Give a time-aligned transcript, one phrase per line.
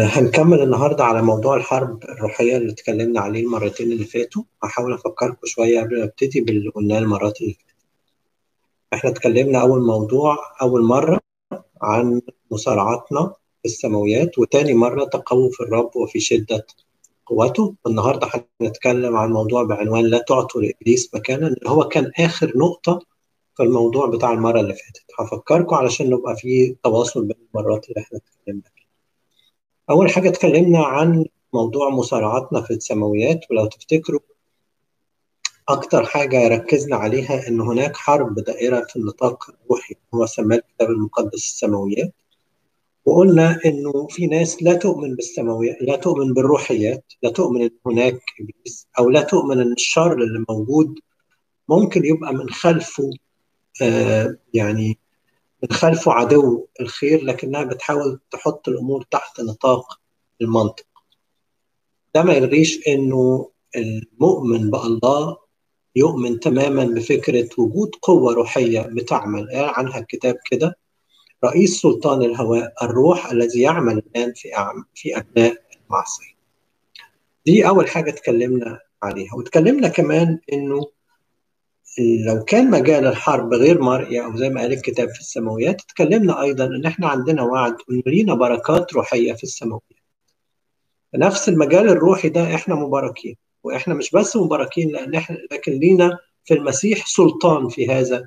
[0.00, 4.42] هنكمل النهاردة على موضوع الحرب الروحية اللي اتكلمنا عليه المرتين اللي فاتوا.
[4.62, 7.66] هحاول أفكركم شوية قبل ما أبتدي باللي قلناه المرات اللي فاتت.
[8.94, 11.20] إحنا اتكلمنا أول موضوع أول مرة
[11.82, 12.20] عن
[12.50, 13.26] مصارعتنا
[13.62, 16.66] في السماويات وتاني مرة تقوف الرب وفي شدة
[17.26, 17.74] قوته.
[17.86, 18.28] النهاردة
[18.60, 23.00] هنتكلم عن موضوع بعنوان لا تعطوا لإبليس مكانا اللي هو كان آخر نقطة
[23.56, 25.04] في الموضوع بتاع المرة اللي فاتت.
[25.20, 28.75] هفكركم علشان نبقى في تواصل بين المرات اللي إحنا اتكلمنا.
[29.86, 31.24] فيها أول حاجة اتكلمنا عن
[31.54, 34.20] موضوع مصارعتنا في السماويات ولو تفتكروا
[35.68, 41.34] أكتر حاجة ركزنا عليها إن هناك حرب دائرة في النطاق الروحي هو سماه الكتاب المقدس
[41.34, 42.14] السماويات.
[43.04, 48.88] وقلنا إنه في ناس لا تؤمن بالسماويات لا تؤمن بالروحيات لا تؤمن إن هناك إبليس
[48.98, 50.94] أو لا تؤمن إن الشر اللي موجود
[51.68, 53.10] ممكن يبقى من خلفه
[53.82, 54.98] آه يعني
[55.70, 60.00] خلفه عدو الخير لكنها بتحاول تحط الأمور تحت نطاق
[60.40, 60.86] المنطق.
[62.14, 65.36] ده ما يلغيش إنه المؤمن بالله
[65.96, 69.48] يؤمن تماما بفكرة وجود قوة روحية بتعمل.
[69.50, 70.76] قال عنها الكتاب كده
[71.44, 74.48] رئيس سلطان الهواء الروح الذي يعمل الآن في
[74.94, 76.36] في ابناء المعصيه
[77.46, 79.34] دي أول حاجة اتكلمنا عليها.
[79.34, 80.86] واتكلمنا كمان إنه
[81.98, 86.64] لو كان مجال الحرب غير مرئي أو زي ما قال الكتاب في السماويات اتكلمنا أيضا
[86.64, 89.82] إن إحنا عندنا وعد ان لينا بركات روحية في السماويات.
[91.14, 96.54] نفس المجال الروحي ده إحنا مباركين وإحنا مش بس مباركين لأن إحنا لكن لينا في
[96.54, 98.24] المسيح سلطان في هذا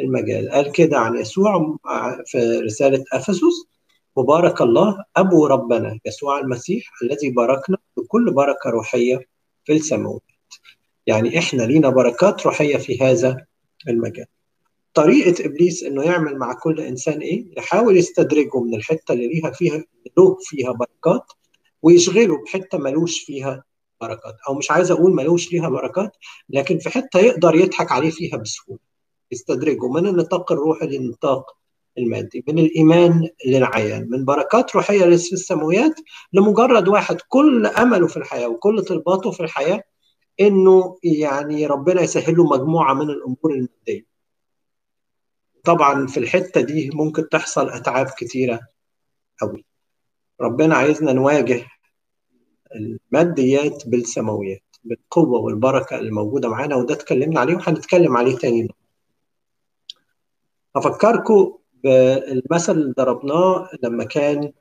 [0.00, 1.76] المجال قال كده عن يسوع
[2.26, 3.66] في رسالة أفسس
[4.16, 9.20] مبارك الله أبو ربنا يسوع المسيح الذي باركنا بكل بركة روحية
[9.64, 10.22] في السماوات.
[11.06, 13.46] يعني إحنا لينا بركات روحية في هذا
[13.88, 14.26] المجال.
[14.94, 19.84] طريقة إبليس إنه يعمل مع كل إنسان إيه؟ يحاول يستدرجه من الحتة اللي ليها فيها
[20.18, 21.32] له فيها بركات
[21.82, 23.64] ويشغله بحتة ملوش فيها
[24.00, 24.34] بركات.
[24.48, 26.16] أو مش عايز أقول ملوش ليها بركات
[26.48, 28.80] لكن في حتة يقدر يضحك عليه فيها بسهولة.
[29.32, 31.56] يستدرجه من النطاق الروحي للنطاق
[31.98, 35.94] المادي من الإيمان للعيان من بركات روحية في السماويات
[36.32, 39.82] لمجرد واحد كل أمله في الحياة وكل طلباته في الحياة
[40.40, 44.06] إنه يعني ربنا يسهل له مجموعة من الأمور المادية.
[45.64, 48.60] طبعا في الحتة دي ممكن تحصل أتعاب كتيرة
[49.40, 49.64] قوي.
[50.40, 51.66] ربنا عايزنا نواجه
[52.74, 58.68] الماديات بالسماويات بالقوة والبركة اللي موجودة معانا وده اتكلمنا عليه وهنتكلم عليه تاني.
[60.76, 64.52] هفكركم بالمثل اللي ضربناه لما كان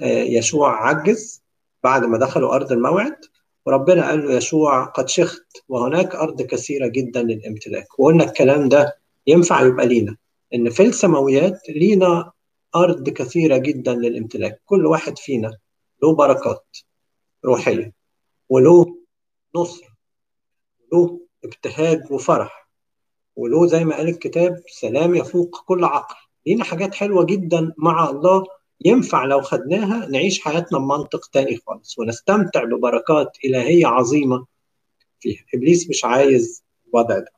[0.00, 1.42] يشوع عجز
[1.84, 3.16] بعد ما دخلوا أرض الموعد
[3.66, 7.98] وربنا قال له يشوع قد شخت وهناك أرض كثيرة جدا للامتلاك.
[7.98, 10.16] وقلنا الكلام ده ينفع يبقى لينا
[10.54, 12.32] إن في السماويات لينا
[12.76, 14.62] أرض كثيرة جدا للامتلاك.
[14.66, 15.58] كل واحد فينا
[16.02, 16.76] له بركات
[17.44, 17.92] روحية
[18.48, 18.96] وله
[19.54, 19.84] نصر
[20.92, 22.68] وله ابتهاج وفرح
[23.36, 26.14] وله زي ما قال الكتاب سلام يفوق كل عقل.
[26.46, 28.44] لينا حاجات حلوة جدا مع الله
[28.84, 34.46] ينفع لو خدناها نعيش حياتنا بمنطق تاني خالص ونستمتع ببركات إلهية عظيمة
[35.20, 35.44] فيها.
[35.54, 37.32] إبليس مش عايز الوضع ده.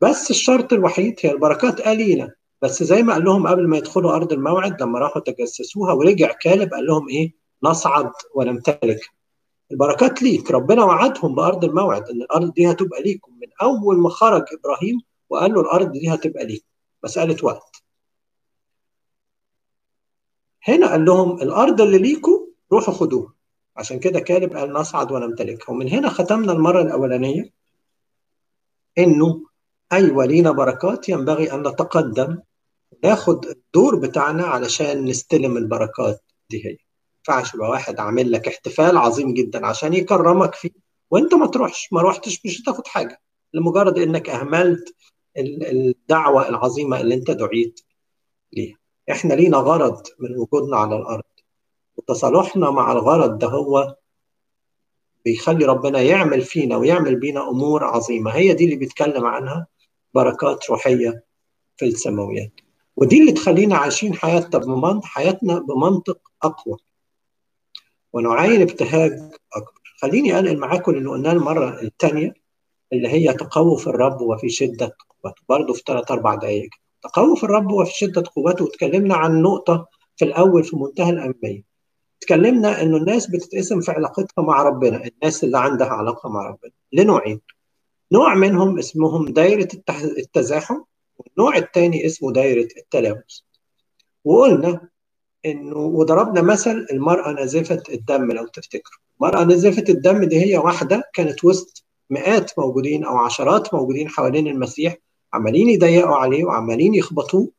[0.00, 2.32] بس الشرط الوحيد هي البركات قليلة.
[2.62, 6.74] بس زي ما قال لهم قبل ما يدخلوا أرض الموعد لما راحوا تجسسوها ورجع كالب
[6.74, 7.32] قال لهم إيه؟
[7.62, 9.00] نصعد ونمتلك.
[9.72, 10.50] البركات ليك.
[10.50, 13.32] ربنا وعدهم بأرض الموعد إن الأرض دي هتبقى ليكم.
[13.32, 15.00] من أول ما خرج إبراهيم
[15.30, 16.64] وقال له الأرض دي هتبقى ليك
[17.04, 17.77] مسألة وقت.
[20.62, 23.34] هنا قال لهم الأرض اللي ليكوا روحوا خدوها.
[23.76, 25.70] عشان كده كالب قال نصعد ونمتلكها.
[25.72, 27.50] ومن هنا ختمنا المرة الأولانية
[28.98, 29.42] إنه
[29.92, 32.38] أيوه لينا بركات ينبغي أن نتقدم
[33.04, 36.76] ناخد الدور بتاعنا علشان نستلم البركات دي هي.
[37.18, 40.70] ينفعش يبقى واحد عامل لك احتفال عظيم جدا عشان يكرمك فيه.
[41.10, 43.20] وأنت ما تروحش ما روحتش مش هتاخد حاجة.
[43.54, 44.94] لمجرد إنك أهملت
[45.38, 47.80] الدعوة العظيمة اللي أنت دعيت
[48.52, 48.76] ليها.
[49.10, 51.22] إحنا لينا غرض من وجودنا على الأرض.
[51.96, 53.96] وتصالحنا مع الغرض ده هو
[55.24, 58.30] بيخلي ربنا يعمل فينا ويعمل بينا أمور عظيمة.
[58.30, 59.66] هي دي اللي بيتكلم عنها
[60.14, 61.24] بركات روحية
[61.76, 62.52] في السماويات.
[62.96, 66.76] ودي اللي تخلينا عايشين حياتنا بمنطق حياتنا بمنطق أقوى.
[68.12, 69.12] ونعاين ابتهاج
[69.56, 69.80] أكبر.
[69.98, 72.34] خليني أنقل معاكم اللي قلناه المرة الثانية
[72.92, 75.42] اللي هي تخوف الرب وفي شدة قوته.
[75.48, 76.70] برضه في ثلاث أربع دقائق
[77.02, 78.64] تخوف الرب وفي شدة قوته.
[78.64, 81.62] وتكلمنا عن نقطة في الأول في منتهى الأهمية.
[82.20, 85.04] تكلمنا إنه الناس بتتقسم في علاقتها مع ربنا.
[85.04, 86.72] الناس اللي عندها علاقة مع ربنا.
[86.92, 87.40] لنوعين
[88.12, 89.68] نوع منهم اسمهم دايرة
[90.18, 90.80] التزاحم
[91.18, 93.44] والنوع الثاني اسمه دايرة التلامس.
[94.24, 94.88] وقلنا
[95.46, 98.98] إنه وضربنا مثل المرأة نازفة الدم لو تفتكروا.
[99.20, 104.96] المرأة نازفة الدم دي هي واحدة كانت وسط مئات موجودين أو عشرات موجودين حوالين المسيح.
[105.32, 107.50] عمالين يضيقوا عليه وعمالين يخبطوه.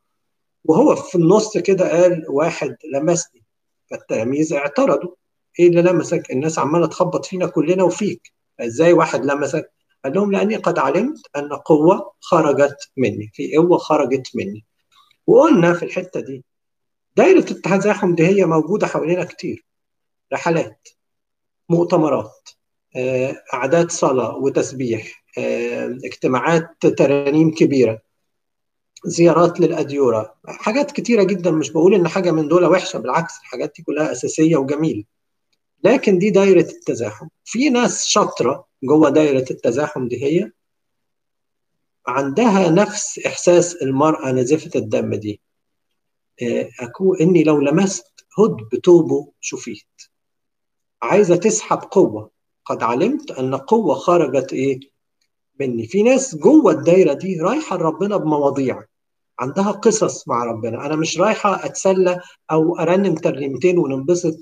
[0.66, 3.44] وهو في النص كده قال واحد لمسني
[3.92, 5.16] فالتلاميذ اعترضوا.
[5.60, 8.33] إيه اللي لمسك؟ الناس عمالة تخبط فينا كلنا وفيك.
[8.60, 9.71] إزاي واحد لمسك؟
[10.04, 14.65] قال لهم لأني قد علمت أن قوة خرجت مني في قوة خرجت مني.
[15.27, 16.44] وقلنا في الحتة دي
[17.15, 19.65] دايرة التزاحم دي هي موجودة حوالينا كتير.
[20.33, 20.88] رحلات
[21.69, 22.50] مؤتمرات
[23.54, 25.19] أعداد صلاة وتسبيح
[26.06, 28.02] اجتماعات ترانيم كبيرة
[29.06, 33.84] زيارات للأديورة حاجات كتيرة جدا مش بقول إن حاجة من دول وحشة بالعكس الحاجات دي
[33.84, 35.04] كلها أساسية وجميلة.
[35.84, 37.28] لكن دي دايرة التزاحم.
[37.46, 40.52] في ناس شاطرة جوه دايرة التزاحم دي هي
[42.08, 45.42] عندها نفس إحساس المرأة نزفه الدم دي.
[46.80, 48.06] اكون إني لو لمست
[48.40, 50.02] هد بتوبه شفيت.
[51.02, 52.32] عايزة تسحب قوة.
[52.66, 54.80] قد علمت أن قوة خرجت إيه؟
[55.60, 55.88] مني.
[55.88, 58.84] في ناس جوه الدايرة دي رايحة لربنا بمواضيع
[59.40, 60.86] عندها قصص مع ربنا.
[60.86, 62.20] أنا مش رايحة أتسلى
[62.52, 64.36] أو أرنم ترنيمتين وننبسط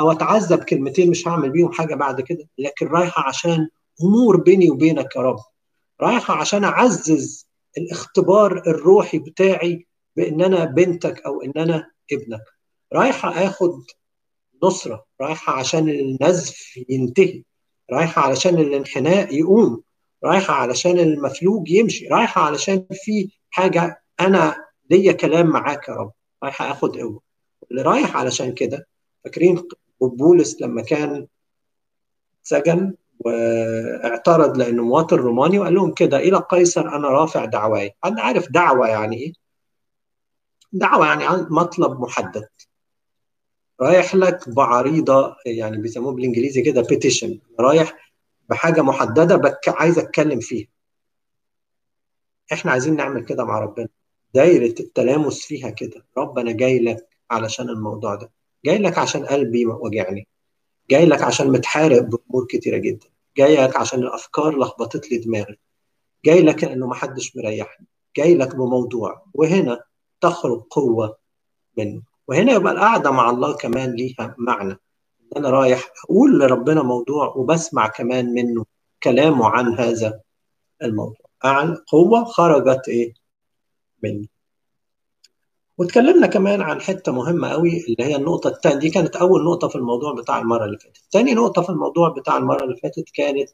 [0.00, 3.68] أو أتعذب كلمتين مش هعمل بيهم حاجة بعد كده لكن رايحة عشان
[4.02, 5.38] أمور بيني وبينك يا رب.
[6.00, 7.46] رايحة عشان أعزز
[7.78, 9.86] الاختبار الروحي بتاعي
[10.16, 12.42] بإن أنا بنتك أو إن أنا ابنك.
[12.92, 13.82] رايحة آخد
[14.62, 17.42] نصرة رايحة عشان النزف ينتهي
[17.92, 19.82] رايحة علشان الانحناء يقوم.
[20.24, 24.56] رايحة علشان المفلوج يمشي رايحة علشان في حاجة أنا
[24.90, 26.12] ليا كلام معاك يا رب
[26.42, 27.20] رايحة آخد قوه
[27.70, 28.86] اللي رايح علشان كده
[29.24, 29.68] فاكرين
[30.00, 31.26] بولس لما كان
[32.42, 37.94] سجن واعترض لأنه مواطن روماني وقال لهم كده إلى قيصر أنا رافع دعواي.
[38.04, 39.32] أنا عارف دعوة يعني إيه؟
[40.72, 42.48] دعوة يعني مطلب محدد.
[43.80, 48.03] رايح لك بعريضة يعني بيسموه بالإنجليزي كده بيتيشن رايح
[48.48, 50.68] بحاجة محددة بك عايز أتكلم فيها.
[52.52, 53.88] إحنا عايزين نعمل كده مع ربنا.
[54.34, 56.06] دايرة التلامس فيها كده.
[56.18, 58.30] رب أنا جاي لك علشان الموضوع ده.
[58.64, 60.28] جاي لك عشان قلبي وجعني.
[60.90, 63.06] جاي لك عشان متحارب بأمور كتيرة جدا.
[63.36, 65.58] جاي لك عشان الأفكار لخبطت لي دماغي.
[66.24, 67.86] جاي لك لأنه ما حدش مريحني.
[68.16, 69.26] جاي لك بموضوع.
[69.34, 69.80] وهنا
[70.20, 71.16] تخرج قوة
[71.78, 72.02] منه.
[72.28, 74.78] وهنا يبقى القعدة مع الله كمان ليها معنى.
[75.36, 78.64] أنا رايح أقول لربنا موضوع وبسمع كمان منه
[79.02, 80.20] كلامه عن هذا
[80.82, 81.26] الموضوع.
[81.44, 83.14] عن قوة خرجت إيه؟
[84.02, 84.30] مني.
[85.78, 89.76] واتكلمنا كمان عن حتة مهمة قوي اللي هي النقطة الثانية دي كانت أول نقطة في
[89.76, 91.02] الموضوع بتاع المرة اللي فاتت.
[91.12, 93.50] ثاني نقطة في الموضوع بتاع المرة اللي فاتت كانت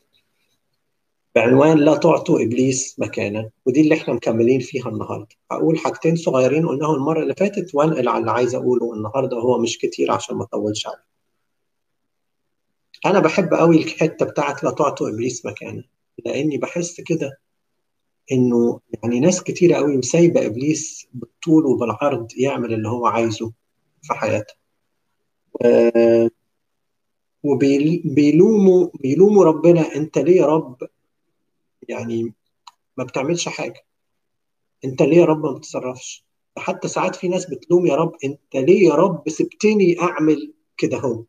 [1.34, 3.50] بعنوان لا تعطوا إبليس مكانا.
[3.66, 5.36] ودي اللي إحنا مكملين فيها النهارده.
[5.50, 9.36] هقول حاجتين صغيرين قلناهم المرة اللي فاتت وانقل على اللي عايز أقوله النهارده.
[9.36, 11.09] هو مش كتير عشان ما أطولش عليه.
[13.06, 15.84] أنا بحب قوي الحتة بتاعت لا تعطوا إبليس مكانا
[16.24, 17.38] لأني بحس كده
[18.32, 23.52] إنه يعني ناس كتيره قوي مسايبة إبليس بالطول وبالعرض يعمل اللي هو عايزه
[24.02, 24.54] في حياته.
[27.42, 30.76] وبيلوموا بيلوموا ربنا أنت ليه يا رب
[31.88, 32.32] يعني
[32.96, 33.84] ما بتعملش حاجة؟
[34.84, 36.24] أنت ليه يا رب ما بتتصرفش؟
[36.58, 41.24] حتى ساعات في ناس بتلوم يا رب أنت ليه يا رب سبتني أعمل كده هو؟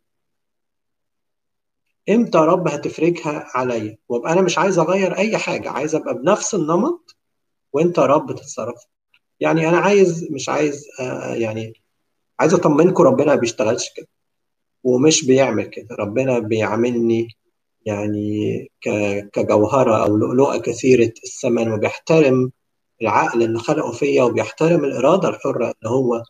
[2.10, 6.56] إمتى يا رب هتفرجها عليا؟ وابقى أنا مش عايز أغير أي حاجة عايز أبقى بنفس
[6.56, 7.16] النمط
[7.74, 8.84] وأنت يا رب تتصرف.
[9.40, 11.74] يعني أنا عايز مش عايز آه يعني
[12.40, 14.08] عايز أطمنكم ربنا ما بيشتغلش كده
[14.84, 15.96] ومش بيعمل كده.
[15.96, 17.28] ربنا بيعاملني
[17.86, 18.68] يعني
[19.34, 22.52] كجوهرة أو لؤلؤة كثيرة الثمن وبيحترم
[23.02, 26.24] العقل اللي خلقه فيا وبيحترم الإرادة الحرة اللي هو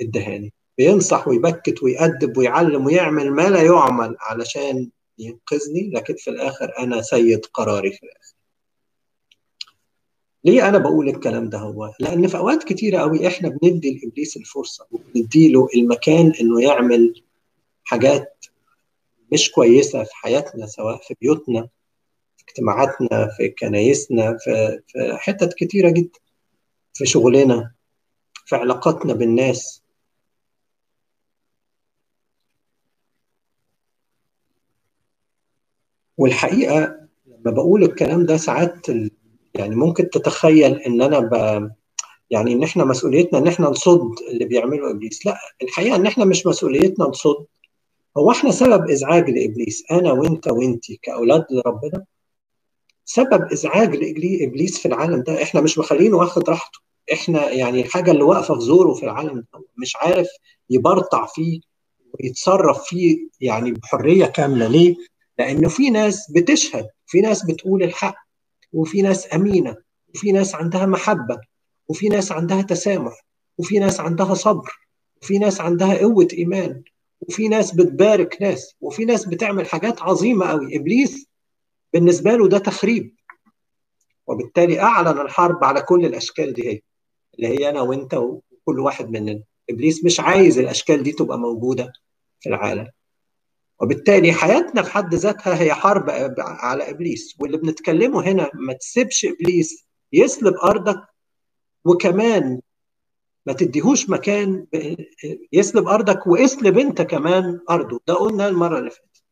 [0.00, 0.52] ادهاني.
[0.78, 7.46] بينصح ويبكت ويأدب ويعلم ويعمل ما لا يعمل علشان ينقذني لكن في الآخر أنا سيد
[7.46, 8.34] قراري في الآخر
[10.44, 14.86] ليه أنا بقول الكلام ده هو؟ لأن في أوقات كتيرة قوي إحنا بندي لإبليس الفرصة
[14.90, 17.22] وبنديله المكان إنه يعمل
[17.84, 18.44] حاجات
[19.32, 21.68] مش كويسة في حياتنا سواء في بيوتنا
[22.36, 26.20] في اجتماعاتنا في كنايسنا في, في حتت كتيرة جدا
[26.94, 27.72] في شغلنا
[28.46, 29.82] في علاقاتنا بالناس
[36.18, 36.96] والحقيقة
[37.26, 38.86] لما بقول الكلام ده ساعات
[39.54, 41.32] يعني ممكن تتخيل إن أنا ب...
[42.30, 45.26] يعني إن إحنا مسؤوليتنا إن إحنا نصد اللي بيعمله إبليس.
[45.26, 47.46] لا الحقيقة إن إحنا مش مسؤوليتنا نصد.
[48.16, 52.04] هو إحنا سبب إزعاج لإبليس أنا وإنت وإنتي كأولاد لربنا.
[53.04, 56.78] سبب إزعاج لابليس في العالم ده إحنا مش مخلينه واخد راحته.
[57.12, 59.44] إحنا يعني الحاجة اللي واقفة في زوره في العالم
[59.82, 60.26] مش عارف
[60.70, 61.60] يبرطع فيه
[62.14, 64.66] ويتصرف فيه يعني بحرية كاملة.
[64.68, 64.94] ليه؟
[65.38, 68.16] لأنه في ناس بتشهد في ناس بتقول الحق
[68.72, 69.76] وفي ناس أمينة
[70.14, 71.40] وفي ناس عندها محبة
[71.88, 73.24] وفي ناس عندها تسامح
[73.58, 74.70] وفي ناس عندها صبر
[75.22, 76.82] وفي ناس عندها قوة إيمان
[77.20, 81.26] وفي ناس بتبارك ناس وفي ناس بتعمل حاجات عظيمة قوي إبليس
[81.92, 83.14] بالنسبة له ده تخريب.
[84.26, 86.80] وبالتالي أعلن الحرب على كل الأشكال دي هي
[87.34, 89.42] اللي هي أنا وأنت وكل واحد مننا.
[89.70, 91.92] إبليس مش عايز الأشكال دي تبقى موجودة
[92.40, 92.88] في العالم.
[93.80, 96.04] وبالتالي حياتنا في حد ذاتها هي حرب
[96.38, 97.36] على إبليس.
[97.40, 101.00] واللي بنتكلمه هنا ما تسيبش إبليس يسلب أرضك
[101.84, 102.60] وكمان
[103.46, 104.66] ما تديهوش مكان
[105.52, 108.00] يسلب أرضك واسلب أنت كمان أرضه.
[108.08, 109.22] ده قلنا المرة اللي فاتت.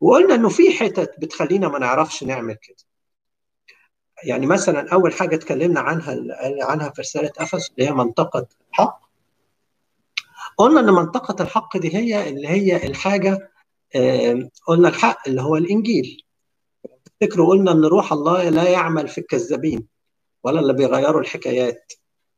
[0.00, 2.76] وقلنا إنه في حتت بتخلينا ما نعرفش نعمل كده.
[4.24, 6.16] يعني مثلا أول حاجة اتكلمنا عنها
[6.62, 9.00] عنها في رسالة افس اللي هي منطقة الحق.
[10.56, 13.50] قلنا إن منطقة الحق دي هي اللي هي الحاجة
[14.66, 16.22] قلنا الحق اللي هو الإنجيل.
[17.04, 19.86] تفتكروا قلنا إن روح الله لا يعمل في الكذابين
[20.44, 21.92] ولا اللي بيغيروا الحكايات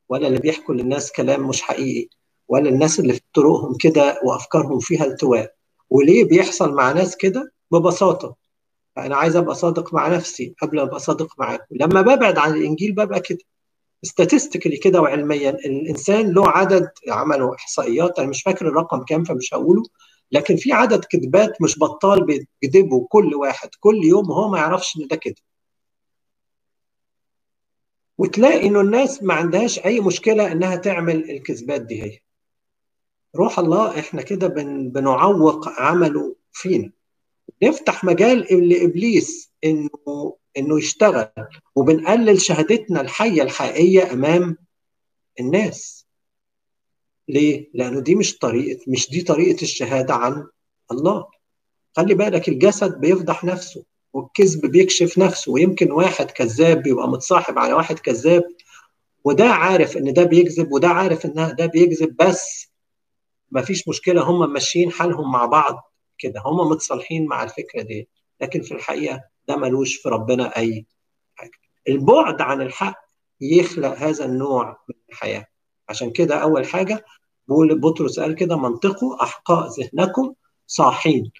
[0.09, 2.09] ولا اللي بيحكوا للناس كلام مش حقيقي
[2.49, 5.55] ولا الناس اللي في طرقهم كده وأفكارهم فيها التواء.
[5.91, 8.37] وليه بيحصل مع ناس كده؟ ببساطة.
[8.99, 12.93] أنا عايز أبقى صادق مع نفسي قبل ما أبقى صادق معاكم لما ببعد عن الإنجيل
[12.93, 13.39] ببقى كده.
[14.05, 19.83] استاتستيكلي كده وعلميا الإنسان له عدد عملوا إحصائيات أنا مش فاكر الرقم كام فمش هقوله.
[20.33, 22.27] لكن في عدد كذبات مش بطال
[22.63, 23.07] بيكذبوا.
[23.09, 25.35] كل واحد كل يوم وهو ما يعرفش إن ده كده
[28.19, 32.19] وتلاقي إنه الناس ما عندهاش أي مشكلة إنها تعمل الكذبات دي هي.
[33.37, 36.93] روح الله إحنا كده بن بنعوق عمله فينا.
[37.63, 41.29] نفتح مجال لإبليس إنه إنه يشتغل
[41.77, 44.57] وبنقلل شهادتنا الحية الحقيقية أمام
[45.41, 46.02] الناس.
[47.33, 50.47] ليه؟ لأنه دي مش طريقة مش دي طريقة الشهادة عن
[50.93, 51.27] الله.
[51.97, 57.99] خلي بالك الجسد بيفضح نفسه والكذب بيكشف نفسه ويمكن واحد كذاب بيبقى متصاحب على واحد
[57.99, 58.43] كذاب
[59.25, 62.69] وده عارف إن ده بيكذب وده عارف ان ده بيكذب بس
[63.51, 68.09] ما فيش مشكلة هم ماشيين حالهم مع بعض كده هم متصالحين مع الفكرة دي.
[68.41, 70.87] لكن في الحقيقة ده ملوش في ربنا أي
[71.35, 71.51] حاجة.
[71.89, 72.97] البعد عن الحق
[73.41, 75.47] يخلق هذا النوع من الحياة.
[75.89, 77.05] عشان كده أول حاجة
[77.49, 80.35] بقول بطرس قال كده منطقوا أحقاء ذهنكم
[80.67, 81.31] صاحين.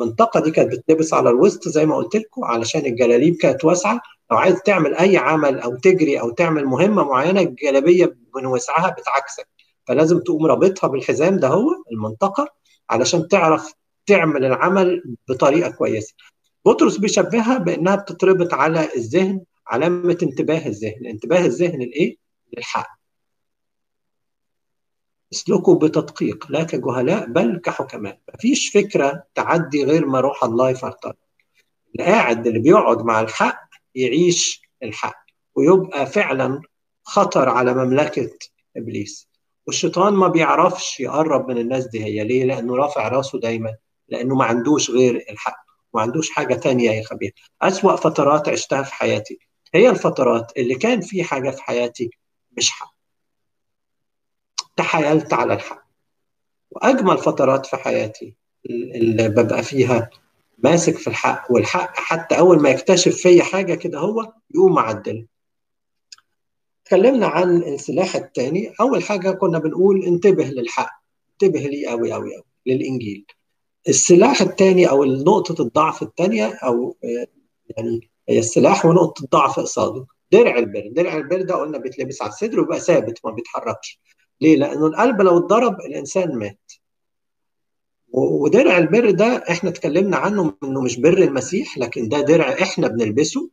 [0.00, 4.00] المنطقة دي كانت بتلبس على الوسط زي ما قلت لكم علشان الجلاليب كانت واسعة.
[4.30, 9.48] لو عايز تعمل أي عمل أو تجري أو تعمل مهمة معينة الجلابية من وسعها بتعكسك
[9.86, 12.48] فلازم تقوم رابطها بالحزام ده هو المنطقة
[12.90, 13.72] علشان تعرف
[14.06, 16.14] تعمل العمل بطريقة كويسة.
[16.64, 21.06] بطرس بيشبهها بأنها بتتربط على الذهن علامة انتباه الذهن.
[21.06, 22.16] انتباه الذهن لإيه؟
[22.56, 22.99] للحق.
[25.32, 28.18] اسلكوا بتدقيق لا كجهلاء بل كحكماء.
[28.34, 31.14] مفيش فكرة تعدي غير ما روح الله يفرطها
[31.92, 33.60] اللي قاعد اللي بيقعد مع الحق
[33.94, 36.60] يعيش الحق ويبقى فعلا
[37.04, 38.30] خطر على مملكة
[38.76, 39.28] إبليس.
[39.66, 43.74] والشيطان ما بيعرفش يقرب من الناس دي هي ليه؟ لأنه رافع راسه دايما
[44.08, 45.56] لأنه ما عندوش غير الحق
[45.94, 47.32] ما عندوش حاجة تانية يخبيها
[47.62, 49.38] أسوأ فترات عشتها في حياتي.
[49.74, 52.10] هي الفترات اللي كان في حاجة في حياتي
[52.56, 52.94] مش حق.
[54.80, 55.82] تحايلت على الحق.
[56.70, 58.34] وأجمل فترات في حياتي
[58.70, 60.10] اللي ببقى فيها
[60.58, 65.26] ماسك في الحق والحق حتى أول ما يكتشف في حاجة كده هو يقوم معدل.
[66.84, 70.90] اتكلمنا عن السلاح الثاني أول حاجة كنا بنقول انتبه للحق
[71.32, 73.24] انتبه ليه قوي قوي قوي للإنجيل.
[73.88, 76.96] السلاح الثاني أو نقطة الضعف الثانية أو
[77.76, 80.06] يعني هي السلاح ونقطة الضعف قصاده.
[80.32, 84.00] درع البر درع البر ده قلنا بيتلبس على الصدر ويبقى ثابت ما بيتحركش.
[84.40, 86.72] ليه؟ لأنه القلب لو اتضرب الإنسان مات.
[88.12, 93.50] ودرع البر ده إحنا اتكلمنا عنه إنه مش بر المسيح لكن ده درع إحنا بنلبسه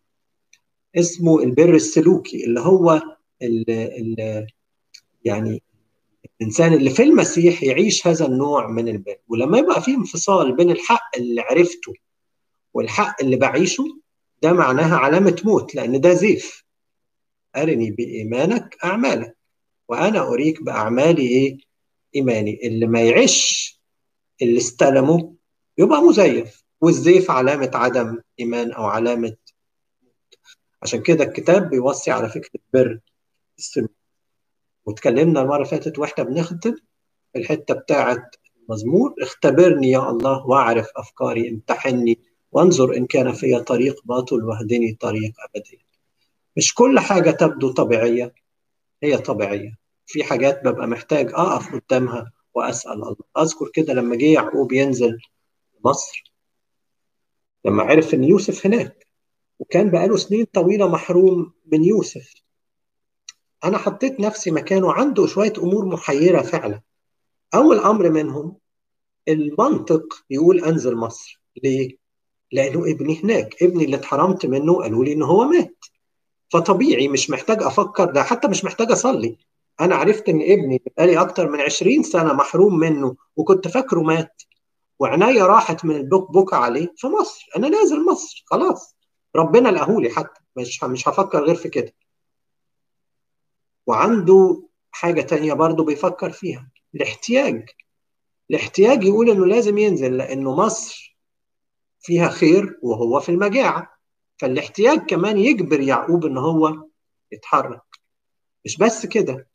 [0.96, 3.02] اسمه البر السلوكي اللي هو
[3.42, 4.48] ال ال
[5.26, 5.64] يعني
[6.42, 9.18] الإنسان اللي في المسيح يعيش هذا النوع من البر.
[9.28, 11.94] ولما يبقى في انفصال بين الحق اللي عرفته
[12.74, 13.84] والحق اللي بعيشه
[14.44, 16.64] ده معناها علامة موت لأن ده زيف.
[17.56, 19.37] أرني بإيمانك أعمالك.
[19.88, 21.58] وأنا أريك باعمالي إيه
[22.16, 22.68] إيماني.
[22.68, 23.74] اللي ما يعيش
[24.42, 25.36] اللي استلمه
[25.78, 26.64] يبقى مزيف.
[26.82, 29.36] والزيف علامة عدم إيمان أو علامة
[30.84, 33.00] عشان كده الكتاب بيوصي على فكرة بر
[33.58, 33.92] السلوك
[34.86, 36.76] واتكلمنا المرة اللي فاتت وإحنا بنختم
[37.36, 38.30] الحتة بتاعه
[38.70, 39.16] المزمور.
[39.22, 42.20] اختبرني يا الله وأعرف أفكاري امتحني
[42.52, 45.80] وانظر إن كان في طريق باطل واهدني طريق أبدي.
[46.58, 48.34] مش كل حاجة تبدو طبيعية.
[49.04, 49.78] هي طبيعية.
[50.06, 53.16] في حاجات ببقى محتاج أقف قدامها وأسأل الله.
[53.38, 55.18] أذكر كده لما جه يعقوب ينزل
[55.86, 56.34] مصر
[57.66, 59.08] لما عرف إن يوسف هناك
[59.60, 62.34] وكان بقاله سنين طويلة محروم من يوسف.
[63.64, 66.82] أنا حطيت نفسي مكانه عنده شوية أمور محيرة فعلا.
[67.56, 68.58] أول أمر منهم
[69.28, 71.42] المنطق يقول أنزل مصر.
[71.64, 71.98] ليه؟
[72.52, 73.64] لأنه ابني هناك.
[73.64, 75.78] ابني اللي اتحرمت منه قالوا لي إن هو مات.
[76.50, 79.38] فطبيعي مش محتاج أفكر ده حتى مش محتاج أصلي.
[79.82, 84.42] أنا عرفت إن ابني بقالي أكتر من 20 سنة محروم منه وكنت فاكره مات
[85.00, 87.46] وعناية راحت من البك بكى عليه في مصر.
[87.58, 88.96] أنا نازل مصر خلاص.
[89.36, 91.94] ربنا لقاهولي حتى مش مش هفكر غير في كده.
[93.88, 97.70] وعنده حاجة تانية برضه بيفكر فيها الاحتياج.
[98.50, 101.18] الاحتياج يقول إنه لازم ينزل لأنه مصر
[102.00, 103.97] فيها خير وهو في المجاعة.
[104.38, 106.84] فالاحتياج كمان يجبر يعقوب إن هو
[107.32, 107.82] يتحرك.
[108.66, 109.48] مش بس كده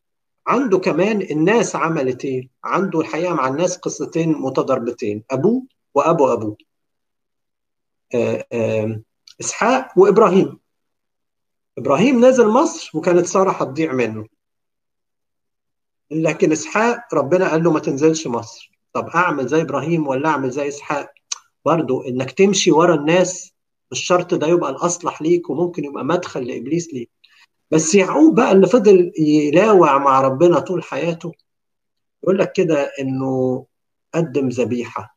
[0.46, 6.56] عنده كمان الناس عملت إيه عنده الحقيقة مع الناس قصتين متضاربتين أبوه وأبو أبوه.
[8.14, 9.02] آآ
[9.40, 10.58] إسحاق وإبراهيم.
[11.78, 14.26] إبراهيم نزل مصر وكانت سارة هتضيع منه.
[16.10, 18.72] لكن إسحاق ربنا قال له ما تنزلش مصر.
[18.92, 21.12] طب أعمل زي إبراهيم ولا أعمل زي إسحاق؟
[21.64, 23.51] برضو إنك تمشي ورا الناس
[23.92, 27.10] مش شرط ده يبقى الأصلح ليك وممكن يبقى مدخل لإبليس ليك.
[27.70, 31.32] بس يعقوب بقى اللي فضل يلاوع مع ربنا طول حياته
[32.22, 33.64] يقول لك كده إنه
[34.14, 35.16] قدم ذبيحة.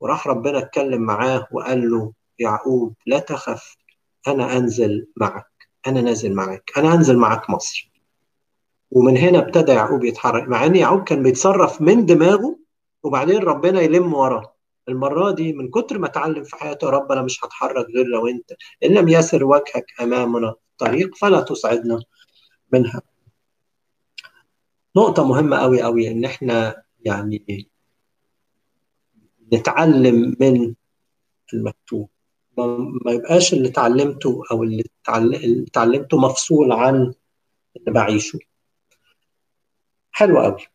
[0.00, 3.76] وراح ربنا اتكلم معاه وقال له يعقوب لا تخف
[4.28, 5.46] أنا أنزل معك
[5.86, 7.90] أنا نازل معك أنا أنزل معك مصر.
[8.90, 12.58] ومن هنا ابتدى يعقوب يتحرك مع إن يعقوب كان بيتصرف من دماغه
[13.02, 14.52] وبعدين ربنا يلم وراه.
[14.90, 18.26] المرة دي من كتر ما اتعلم في حياته يا رب أنا مش هتحرك غير لو
[18.28, 18.52] أنت
[18.84, 22.02] إن لم يسر وجهك أمامنا طريق فلا تصعدنا
[22.72, 23.02] منها.
[24.96, 27.68] نقطة مهمة قوي قوي إن إحنا يعني
[29.52, 30.74] نتعلم من
[31.54, 32.10] المكتوب.
[33.04, 34.84] ما يبقاش اللي اتعلمته أو اللي
[35.68, 37.14] اتعلمته مفصول عن
[37.76, 38.38] اللي بعيشه.
[40.10, 40.66] حلو قوي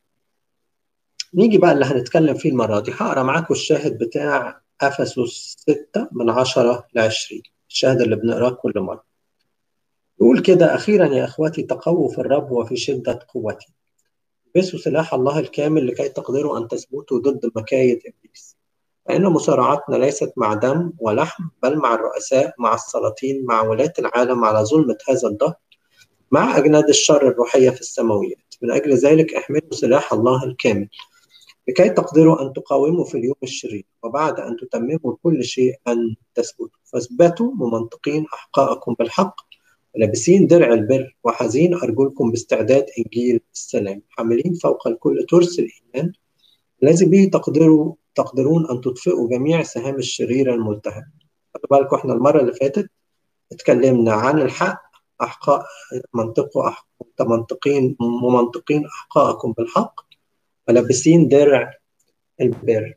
[1.35, 2.91] نيجي بقى اللي هنتكلم فيه المرة دي.
[2.91, 9.03] هقرأ معاكم الشاهد بتاع أفسس 6 من 10 ل 20 الشاهد اللي بنقراه كل مرة.
[10.21, 13.67] يقول كده أخيرا يا أخوتي تقووا في الرب وفي شدة قوتي.
[14.55, 18.57] البسوا سلاح الله الكامل لكي تقدروا أن تثبتوا ضد مكايد إبليس.
[19.05, 24.59] فإن مصارعتنا ليست مع دم ولحم بل مع الرؤساء مع السلاطين مع ولاة العالم على
[24.65, 25.53] ظلمة هذا الدهر
[26.31, 28.55] مع أجناد الشر الروحية في السماويات.
[28.61, 30.89] من أجل ذلك احملوا سلاح الله الكامل.
[31.67, 37.51] لكي تقدروا أن تقاوموا في اليوم الشرير وبعد أن تتمموا كل شيء أن تثبتوا فاثبتوا
[37.53, 39.35] ممنطقين أحقاءكم بالحق
[39.95, 44.01] ولابسين درع البر وحزين أرجلكم باستعداد إنجيل السلام.
[44.09, 46.13] حاملين فوق الكل ترس الإيمان
[46.83, 51.03] الذي به تقدروا تقدرون أن تطفئوا جميع سهام الشرير الملتهب.
[51.55, 52.89] خدوا بالكم إحنا المرة اللي فاتت
[53.51, 54.81] اتكلمنا عن الحق
[55.21, 55.65] أحقاء
[56.13, 60.04] منطقوا أحقاء منطقين ممنطقين أحقاءكم بالحق.
[60.67, 61.73] ولابسين درع
[62.41, 62.93] البر.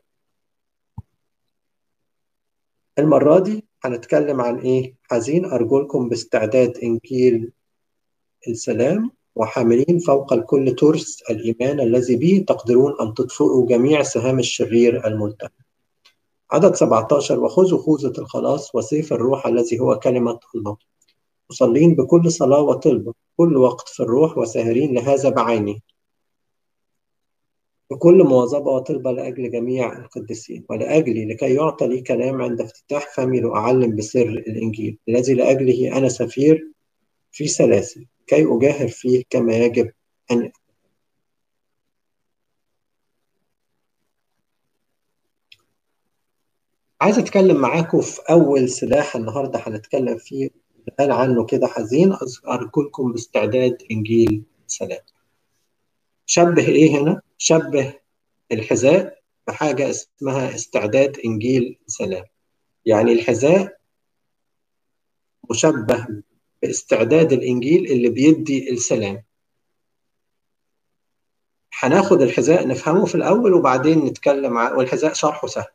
[2.98, 7.52] المرة دي هنتكلم عن إيه؟ حزين أرجلكم باستعداد إنجيل
[8.48, 15.50] السلام وحاملين فوق الكل ترس الإيمان الذي به تقدرون أن تطفئوا جميع سهام الشرير الملتهب
[16.50, 20.76] عدد 17 وخذوا خوذة الخلاص وسيف الروح الذي هو كلمة الله.
[21.50, 25.78] مصلين بكل صلاة وطلبة كل وقت في الروح وساهرين لهذا بعينه.
[27.90, 33.96] بكل مواظبة وطلبة لأجل جميع القديسين ولأجلي لكي يعطى لي كلام عند افتتاح فمي لأعلم
[33.96, 36.72] بسر الإنجيل الذي لأجله أنا سفير
[37.32, 39.92] في سلاسل كي أجاهر فيه كما يجب
[40.30, 40.52] أن
[47.00, 50.50] عايز أتكلم معاكم في أول سلاح النهاردة هنتكلم فيه
[50.98, 52.16] قال عنه كده حزين
[52.48, 55.00] أرجلكم باستعداد إنجيل سلام
[56.26, 57.94] شبه إيه هنا؟ شبه
[58.52, 62.24] الحذاء بحاجة اسمها استعداد إنجيل سلام.
[62.86, 63.78] يعني الحذاء
[65.50, 66.06] مشبه
[66.62, 69.22] باستعداد الإنجيل اللي بيدي السلام.
[71.78, 74.74] هناخد الحذاء نفهمه في الأول وبعدين نتكلم ع...
[74.74, 75.66] والحذاء شرحه سهل.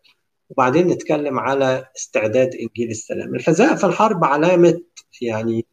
[0.50, 3.36] وبعدين نتكلم على استعداد إنجيل السلام.
[3.36, 4.82] الحذاء في الحرب علامة
[5.22, 5.66] يعني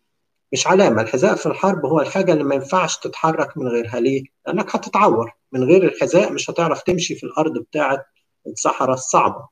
[0.53, 1.03] مش علامة.
[1.03, 4.01] الحذاء في الحرب هو الحاجة اللي ما ينفعش تتحرك من غيرها.
[4.01, 5.33] ليه؟ لأنك هتتعور.
[5.53, 8.05] من غير الحذاء مش هتعرف تمشي في الأرض بتاعة
[8.47, 9.49] الصحراء الصعبة.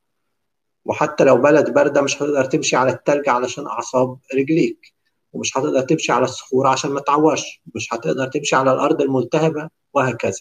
[0.84, 4.94] وحتى لو بلد باردة مش هتقدر تمشي على التلج علشان أعصاب رجليك.
[5.32, 7.62] ومش هتقدر تمشي على الصخور عشان ما تعورش.
[7.74, 10.40] مش هتقدر تمشي على الأرض الملتهبة وهكذا.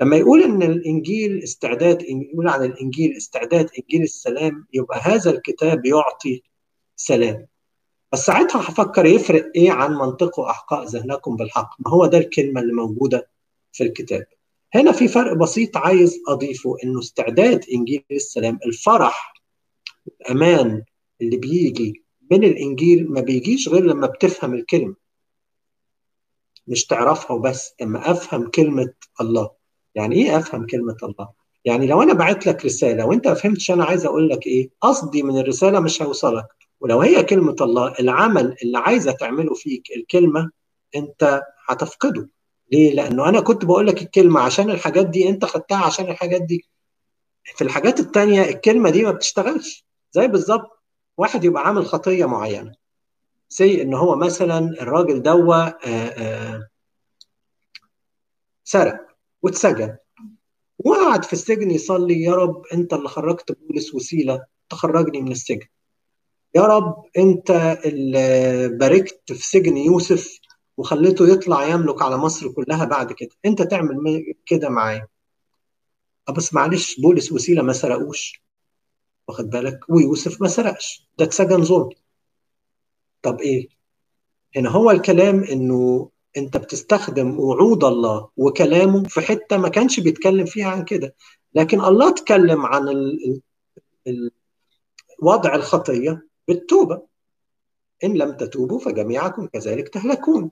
[0.00, 6.42] لما يقول إن الإنجيل استعداد يقول عن الإنجيل استعداد إنجيل السلام يبقى هذا الكتاب يعطي
[6.96, 7.46] سلام.
[8.14, 12.72] بس ساعتها هفكر يفرق إيه عن منطقه احقاء ذهنكم بالحق؟ ما هو ده الكلمة اللي
[12.72, 13.28] موجودة
[13.72, 14.26] في الكتاب.
[14.74, 19.34] هنا في فرق بسيط عايز أضيفه إنه استعداد إنجيل السلام الفرح
[20.20, 20.82] الأمان
[21.20, 24.94] اللي بيجي من الإنجيل ما بيجيش غير لما بتفهم الكلمة.
[26.66, 29.50] مش تعرفها وبس إما أفهم كلمة الله.
[29.94, 31.28] يعني إيه أفهم كلمة الله؟
[31.64, 35.22] يعني لو أنا بعت لك رسالة وأنت ما فهمتش أنا عايز أقول لك إيه قصدي
[35.22, 36.63] من الرسالة مش هيوصلك.
[36.84, 40.50] ولو هي كلمة الله العمل اللي عايزة تعمله فيك الكلمة
[40.96, 42.28] أنت هتفقده.
[42.72, 46.64] ليه؟ لأنه أنا كنت بقول لك الكلمة عشان الحاجات دي أنت خدتها عشان الحاجات دي.
[47.44, 49.86] في الحاجات التانية الكلمة دي ما بتشتغلش.
[50.12, 50.82] زي بالظبط
[51.16, 52.74] واحد يبقى عامل خطية معينة.
[53.48, 55.70] سي إن هو مثلا الراجل دوا
[58.64, 59.06] سرق
[59.42, 59.96] واتسجن.
[60.78, 65.66] وقعد في السجن يصلي يا رب أنت اللي خرجت بولس وسيلة تخرجني من السجن.
[66.54, 67.50] يا رب انت
[67.84, 70.38] اللي باركت في سجن يوسف
[70.76, 73.30] وخليته يطلع يملك على مصر كلها بعد كده.
[73.44, 75.06] انت تعمل كده معايا.
[76.36, 78.42] بس معلش بولس وسيلة ما سرقوش.
[79.28, 81.08] واخد بالك؟ ويوسف ما سرقش.
[81.18, 81.90] ده اتسجن ظلم.
[83.22, 83.68] طب إيه؟
[84.56, 90.68] هنا هو الكلام انه انت بتستخدم وعود الله وكلامه في حتة ما كانش بيتكلم فيها
[90.68, 91.14] عن كده.
[91.54, 93.40] لكن الله اتكلم عن ال
[94.06, 94.30] ال
[95.22, 96.33] وضع الخطية.
[96.48, 97.02] بالتوبة.
[98.04, 100.50] إن لم تتوبوا فجميعكم كذلك تهلكون.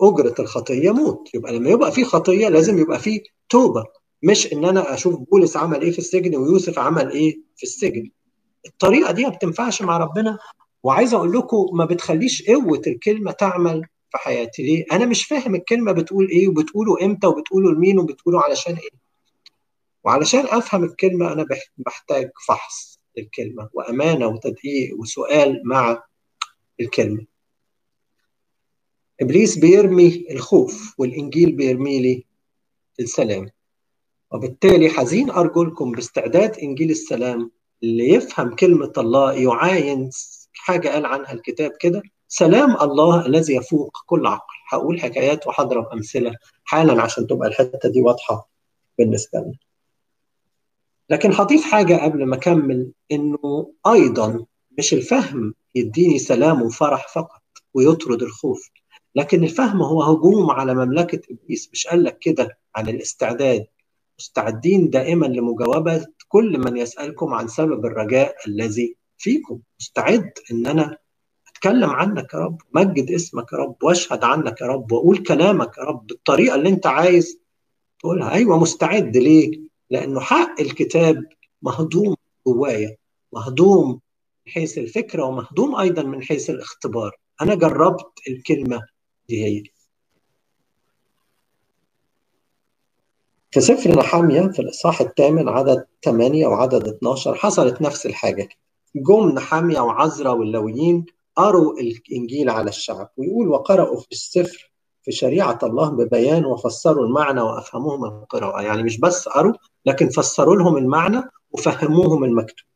[0.00, 1.34] أجرة الخطية موت.
[1.34, 3.84] يبقى لما يبقى في خطية لازم يبقى في توبة.
[4.22, 8.10] مش إن أنا أشوف بولس عمل إيه في السجن ويوسف عمل إيه في السجن.
[8.66, 10.38] الطريقة دي ما بتنفعش مع ربنا.
[10.82, 14.62] وعايز أقول لكم ما بتخليش قوة الكلمة تعمل في حياتي.
[14.62, 18.90] ليه؟ أنا مش فاهم الكلمة بتقول إيه وبتقوله إمتى وبتقوله لمين وبتقوله علشان إيه.
[20.04, 21.46] وعلشان أفهم الكلمة أنا
[21.78, 22.89] بحتاج فحص.
[23.18, 26.02] الكلمة وأمانة وتدقيق وسؤال مع
[26.80, 27.24] الكلمة.
[29.20, 32.24] إبليس بيرمي الخوف والإنجيل بيرمي لي
[33.00, 33.50] السلام.
[34.32, 37.50] وبالتالي حزين أرجلكم باستعداد إنجيل السلام
[37.82, 40.10] اللي يفهم كلمة الله يعاين
[40.52, 42.02] حاجة قال عنها الكتاب كده.
[42.28, 44.54] سلام الله الذي يفوق كل عقل.
[44.68, 48.48] هقول حكايات وهضرب أمثلة حالا عشان تبقى الحتة دي واضحة
[48.98, 49.54] بالنسبة لنا.
[51.10, 54.44] لكن هضيف حاجة قبل ما أكمل إنه أيضا
[54.78, 57.42] مش الفهم يديني سلام وفرح فقط
[57.74, 58.70] ويطرد الخوف
[59.14, 61.70] لكن الفهم هو هجوم على مملكة إبليس.
[61.72, 63.66] مش قال لك كده عن الاستعداد؟
[64.18, 69.60] مستعدين دائما لمجاوبة كل من يسألكم عن سبب الرجاء الذي فيكم.
[69.80, 70.98] مستعد إن أنا
[71.48, 75.82] أتكلم عنك يا رب مجد اسمك يا رب وأشهد عنك يا رب وأقول كلامك يا
[75.82, 77.38] رب بالطريقة اللي أنت عايز
[77.98, 78.32] تقولها.
[78.32, 79.16] أيوه مستعد.
[79.16, 81.24] ليه؟ لأنه حق الكتاب
[81.62, 82.96] مهضوم جوايا
[83.32, 84.00] مهضوم
[84.46, 87.16] من حيث الفكرة ومهضوم أيضا من حيث الاختبار.
[87.40, 88.86] أنا جربت الكلمة
[89.28, 89.44] دي.
[89.44, 89.62] هي
[93.50, 98.48] في سفر نحامية في الإصحاح الثامن عدد 8 وعدد 12 حصلت نفس الحاجة.
[98.96, 104.69] جم نحامية وعزرا واللويين قروا الإنجيل على الشعب ويقول وقرأوا في السفر
[105.02, 108.62] في شريعة الله ببيان وفسروا المعنى وأفهموهم القراءة.
[108.62, 109.52] يعني مش بس قروا
[109.86, 112.66] لكن فسروا لهم المعنى وفهموهم المكتوب.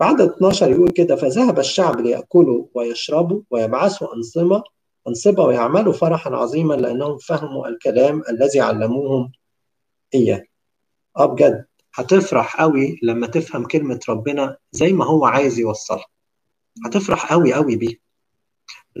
[0.00, 4.62] بعدد 12 يقول كده فذهب الشعب ليأكلوا ويشربوا ويبعثوا أنصمة
[5.08, 9.32] أنصبة ويعملوا فرحا عظيما لأنهم فهموا الكلام الذي علموهم
[10.14, 10.42] إياه.
[11.16, 16.06] آه بجد هتفرح قوي لما تفهم كلمة ربنا زي ما هو عايز يوصلها.
[16.86, 18.07] هتفرح قوي قوي بيه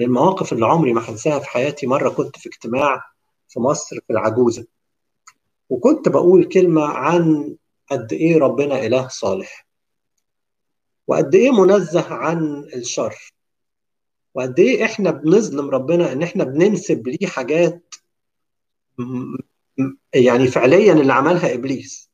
[0.04, 1.86] المواقف اللي عمري ما هنساها في حياتي.
[1.86, 3.04] مرة كنت في اجتماع
[3.48, 4.66] في مصر في العجوزة
[5.70, 7.56] وكنت بقول كلمة عن
[7.90, 9.66] قد إيه ربنا إله صالح
[11.06, 13.34] وقد إيه منزه عن الشر
[14.34, 17.94] وقد إيه إحنا بنظلم ربنا إن إحنا بننسب ليه حاجات
[20.14, 22.10] يعني فعليا اللي عملها إبليس.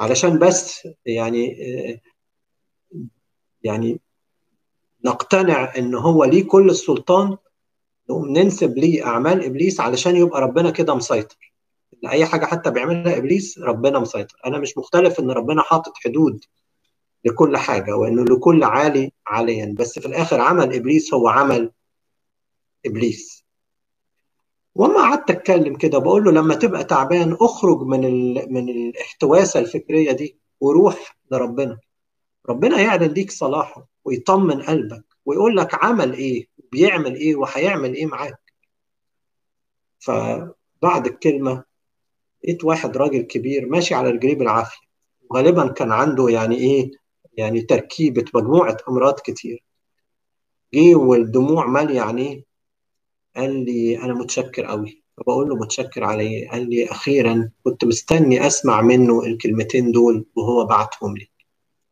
[0.00, 1.56] علشان بس يعني
[3.62, 4.00] يعني
[5.04, 7.36] نقتنع إن هو ليه كل السلطان
[8.10, 11.52] نقوم ننسب ليه أعمال إبليس علشان يبقى ربنا كده مسيطر.
[11.94, 14.36] إن أي حاجة حتى بيعملها إبليس ربنا مسيطر.
[14.46, 16.44] أنا مش مختلف إن ربنا حاطط حدود
[17.24, 21.70] لكل حاجة وإنه لكل عالي عاليا بس في الآخر عمل إبليس هو عمل
[22.86, 23.44] إبليس.
[24.74, 28.52] وما قعدت أتكلم كده بقول له لما تبقى تعبان أخرج من ال...
[28.52, 31.78] من الاحتواسة الفكرية دي وروح لربنا.
[32.48, 33.93] ربنا يعلن ليك صلاحه.
[34.04, 38.52] ويطمن قلبك ويقول لك عمل إيه بيعمل إيه وهيعمل إيه معاك.
[39.98, 41.64] فبعد الكلمة
[42.44, 44.84] لقيت واحد راجل كبير ماشي على رجليه بالعافيه
[45.34, 46.90] غالبا كان عنده يعني إيه
[47.36, 49.64] يعني تركيبة مجموعة أمراض كتير.
[50.74, 52.44] جه والدموع ماليه عينيه
[53.36, 58.46] قال لي أنا متشكر قوي فبقول له متشكر على إيه قال لي أخيرا كنت مستني
[58.46, 61.28] أسمع منه الكلمتين دول وهو بعتهم لي.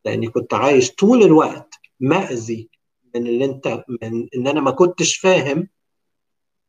[0.04, 2.68] لأني كنت عايش طول الوقت مأذي
[3.14, 5.68] من اللي انت من إن أنا ما كنتش فاهم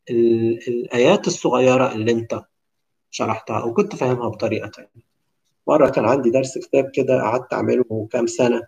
[0.09, 2.41] الآيات الصغيرة اللي انت
[3.11, 5.13] شرحتها وكنت فاهمها بطريقة تانية.
[5.67, 8.61] مرة كان عندي درس كتاب كده قعدت أعمله كام سنة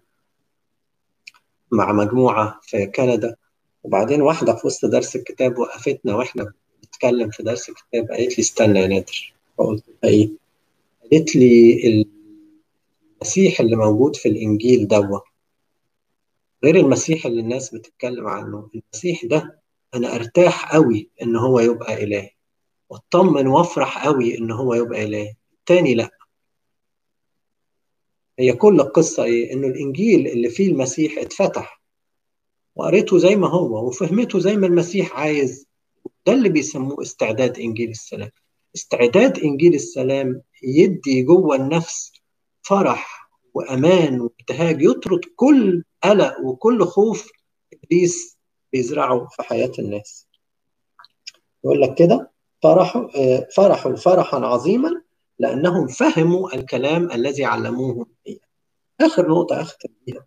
[1.72, 3.36] مع مجموعة في كندا.
[3.84, 8.80] وبعدين واحدة في وسط درس الكتاب وقفتنا وإحنا بنتكلم في درس الكتاب قالت لي استنى
[8.80, 9.34] يا نادر.
[9.58, 10.30] فقلت إيه؟
[11.12, 12.06] قالت لي
[13.22, 15.24] المسيح اللي موجود في الإنجيل دوت
[16.66, 18.70] غير المسيح اللي الناس بتتكلم عنه.
[18.76, 19.62] المسيح ده
[19.94, 22.30] أنا أرتاح قوي إن هو يبقى إلهي.
[22.90, 25.34] واطمن وأفرح قوي إن هو يبقى إلهي.
[25.54, 26.10] التاني لأ.
[28.40, 31.82] هي كل القصة إيه؟ إنه الإنجيل اللي فيه المسيح اتفتح.
[32.76, 35.68] وقريته زي ما هو وفهمته زي ما المسيح عايز.
[36.28, 38.30] ده اللي بيسموه استعداد إنجيل السلام.
[38.76, 42.12] استعداد إنجيل السلام يدي جوه النفس
[42.62, 47.32] فرح وأمان وابتهاج يطرد كل قلق وكل خوف
[47.74, 48.38] ابليس
[48.74, 50.28] بيزرعه في حياة الناس
[51.64, 52.32] يقول لك كده
[52.64, 53.08] فرحوا
[53.56, 55.02] فرحوا فرحا عظيما
[55.40, 58.08] لأنهم فهموا الكلام الذي علموه.
[59.02, 60.26] آخر نقطة اختم بيها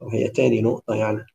[0.00, 1.26] وهي تاني نقطة يعني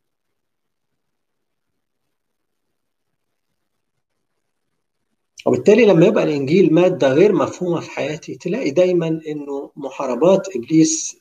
[5.46, 11.18] وبالتالي لما يبقى الإنجيل ماده غير مفهومة في حياتي تلاقي دايما إنه محاربات إبليس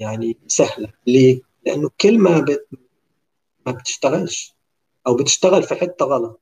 [0.00, 2.68] يعني سهلة ليه؟ لأنه الكلمة بت...
[3.66, 4.54] ما بتشتغلش
[5.06, 6.40] أو بتشتغل في حتة غلط.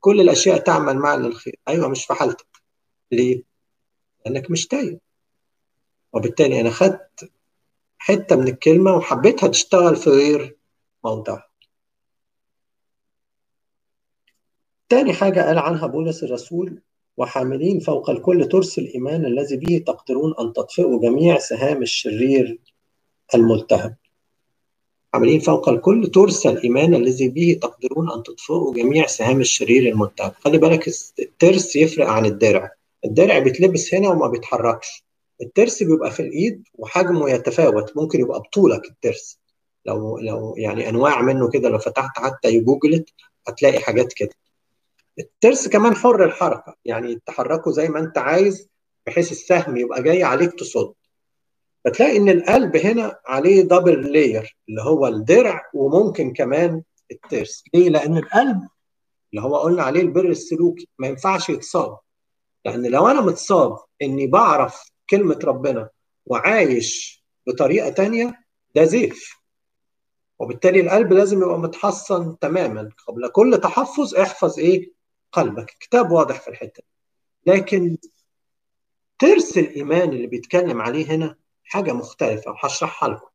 [0.00, 2.46] كل الأشياء تعمل معا للخير أيوه مش في حالتك.
[3.12, 3.42] ليه؟
[4.26, 5.00] لأنك مش تايب
[6.12, 7.30] وبالتالي أنا خدت
[7.98, 10.56] حتة من الكلمة وحبيتها تشتغل في غير
[11.04, 11.48] موضعها.
[14.88, 16.82] تاني حاجة قال عنها بولس الرسول
[17.16, 22.58] وحاملين فوق الكل ترس الإيمان الذي به تقدرون أن تطفئوا جميع سهام الشرير
[23.34, 23.96] الملتهب.
[25.16, 30.58] حاملين فوق الكل ترس الإيمان الذي به تقدرون أن تطفئوا جميع سهام الشرير الملتهب خلي
[30.58, 32.70] بالك الترس يفرق عن الدرع.
[33.04, 35.04] الدرع بيتلبس هنا وما بيتحركش.
[35.42, 37.96] الترس بيبقى في الإيد وحجمه يتفاوت.
[37.96, 39.38] ممكن يبقى بطولك الترس.
[39.86, 43.08] لو لو يعني أنواع منه كده لو فتحت حتى جوجلت
[43.48, 44.34] هتلاقي حاجات كده.
[45.18, 46.74] الترس كمان حر الحركة.
[46.84, 48.68] يعني تحركه زي ما أنت عايز
[49.06, 50.92] بحيث السهم يبقى جاي عليك تصد.
[51.86, 57.64] فتلاقي إن القلب هنا عليه double layer اللي هو الدرع وممكن كمان الترس.
[57.74, 58.60] ليه؟ لأن القلب
[59.30, 61.98] اللي هو قلنا عليه البر السلوكي ما ينفعش يتصاب.
[62.64, 65.88] لأن لو أنا متصاب إني بعرف كلمة ربنا
[66.26, 68.34] وعايش بطريقة تانية
[68.74, 69.36] ده زيف.
[70.38, 72.88] وبالتالي القلب لازم يبقى متحصن تماما.
[73.08, 74.92] قبل كل تحفظ احفظ إيه؟
[75.32, 75.76] قلبك.
[75.80, 76.82] كتاب واضح في الحتة
[77.46, 77.96] لكن
[79.18, 83.26] ترس الإيمان اللي بيتكلم عليه هنا حاجة مختلفة وهشرحها لكم.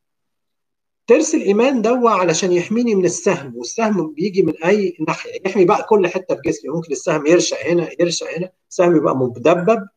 [1.08, 5.42] ترس الإيمان ده علشان يحميني من السهم والسهم بيجي من أي ناحية.
[5.46, 6.70] يحمي بقى كل حتة في جسمي.
[6.72, 8.52] ممكن السهم يرشق هنا يرشق هنا.
[8.70, 9.88] السهم يبقى مدبب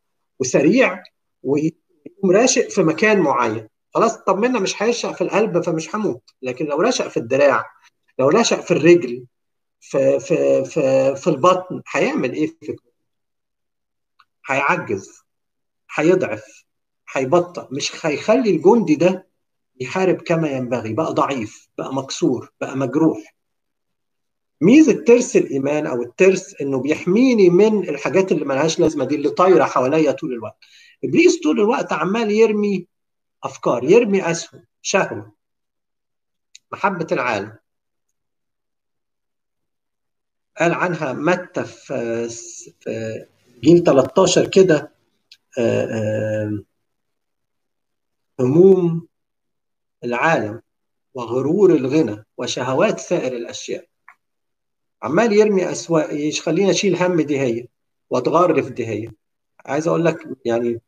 [0.41, 1.03] وسريع
[1.43, 3.69] ويقوم راشق في مكان معين.
[3.95, 6.31] خلاص طمنا مش هيرشق في القلب فمش هموت.
[6.43, 7.65] لكن لو رشق في الدراع
[8.19, 9.25] لو رشق في الرجل
[9.81, 12.77] في في في في البطن هيعمل إيه في
[14.47, 15.21] هيعجز
[15.95, 16.64] هيضعف.
[17.15, 19.27] هيبطأ مش هيخلي الجندي ده
[19.81, 20.93] يحارب كما ينبغي.
[20.93, 23.35] بقى ضعيف بقى مكسور بقى مجروح.
[24.61, 29.65] ميزة ترس الإيمان أو الترس إنه بيحميني من الحاجات اللي ملهاش لازمة دي اللي طايرة
[29.65, 30.57] حواليا طول الوقت.
[31.05, 32.87] إبليس طول الوقت عمال يرمي
[33.45, 35.33] أفكار يرمي أسهم شهوة.
[36.73, 37.57] محبة العالم.
[40.59, 42.29] قال عنها متى في
[42.81, 43.27] في
[43.61, 44.95] جيل 13 كده
[48.41, 49.07] هموم
[50.05, 50.61] العالم
[51.15, 53.87] وغرور الغنى وشهوات سائر الأشياء.
[55.03, 57.67] عمال يرمي اسواق يخليني اشيل هم دي هي
[58.11, 59.11] واتغرف دي هي.
[59.67, 60.81] عايز أقول لك يعني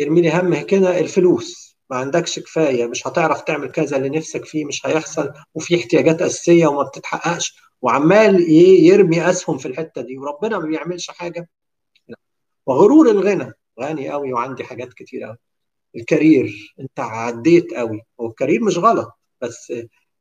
[0.00, 1.76] يرمي لي هم كده الفلوس.
[1.90, 2.86] ما عندكش كفاية.
[2.86, 4.64] مش هتعرف تعمل كذا اللي نفسك فيه.
[4.64, 5.32] مش هيحصل.
[5.54, 7.56] وفي احتياجات أساسية وما بتتحققش.
[7.82, 8.50] وعمال
[8.84, 10.18] يرمي أسهم في الحتة دي.
[10.18, 11.48] وربنا ما بيعملش حاجة.
[12.66, 15.36] وغرور الغنى غني قوي وعندي حاجات كتير قوي
[15.96, 18.00] الكارير انت عديت قوي.
[18.20, 19.08] هو الكارير مش غلط
[19.42, 19.72] بس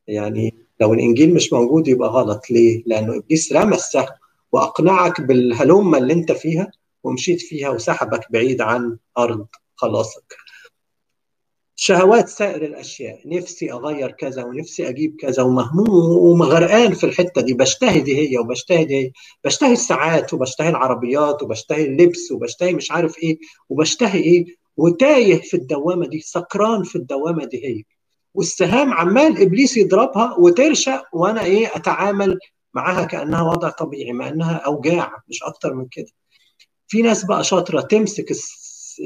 [0.08, 2.52] يعني لو الإنجيل مش موجود يبقى غلط.
[2.52, 4.08] ليه؟ لأنه إبليس رمى السهم
[4.52, 6.72] وأقنعك بالهلومة اللي أنت فيها
[7.04, 10.36] ومشيت فيها وسحبك بعيد عن أرض خلاصك.
[11.78, 13.22] شهوات سائر الأشياء.
[13.26, 17.54] نفسي أغير كذا ونفسي أجيب كذا ومهموم وغرقان في الحتة دي.
[17.54, 19.12] بشتهي دي هي وبشتهي دي هي.
[19.44, 23.38] بشتهي الساعات وبشتهي العربيات وبشتهي اللبس وبشتهي مش عارف إيه.
[23.70, 24.46] وبشتهي إيه؟
[24.78, 27.84] وتايه في الدوامة دي سكران في الدوامة دي هي.
[28.34, 32.40] والسهام عمال إبليس يضربها وترشق وأنا إيه أتعامل
[32.74, 36.12] معاها كأنها وضع طبيعي مع إنها أوجاع مش أكتر من كده.
[36.88, 38.32] في ناس بقى شاطرة تمسك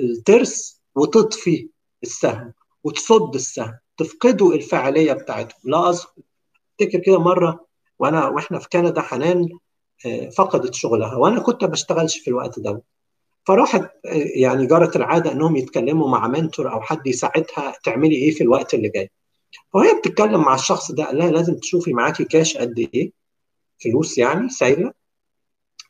[0.04, 1.70] الترس وتطفي
[2.04, 2.54] السهم
[2.84, 7.66] وتصد السهم تفقدوا الفاعلية بتاعتهم لا أفتكر كده مرة
[8.00, 9.50] وأنا وإحنا في كندا حنان
[10.38, 11.16] فقدت شغلها.
[11.16, 12.82] وأنا كنت بشتغلش في الوقت ده
[13.50, 13.92] فراحت
[14.36, 18.90] يعني جرت العادة إنهم يتكلموا مع منتور أو حد يساعدها تعملي إيه في الوقت اللي
[18.90, 19.12] جاي.
[19.74, 23.12] فهي بتتكلم مع الشخص ده لها لازم تشوفي معاكي كاش قد إيه
[23.84, 24.92] فلوس يعني سايلة.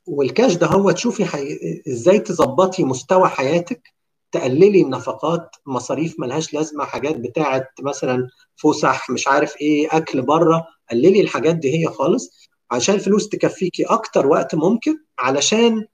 [0.07, 1.59] والكاش ده هو تشوفي حي...
[1.87, 3.93] إزاي تظبطي مستوى حياتك
[4.31, 11.21] تقللي النفقات مصاريف ملهاش لازمة حاجات بتاعه مثلا فسح مش عارف إيه أكل بره قللي
[11.21, 12.49] الحاجات دي هي خالص.
[12.71, 15.85] عشان الفلوس تكفيكي أكتر وقت ممكن علشان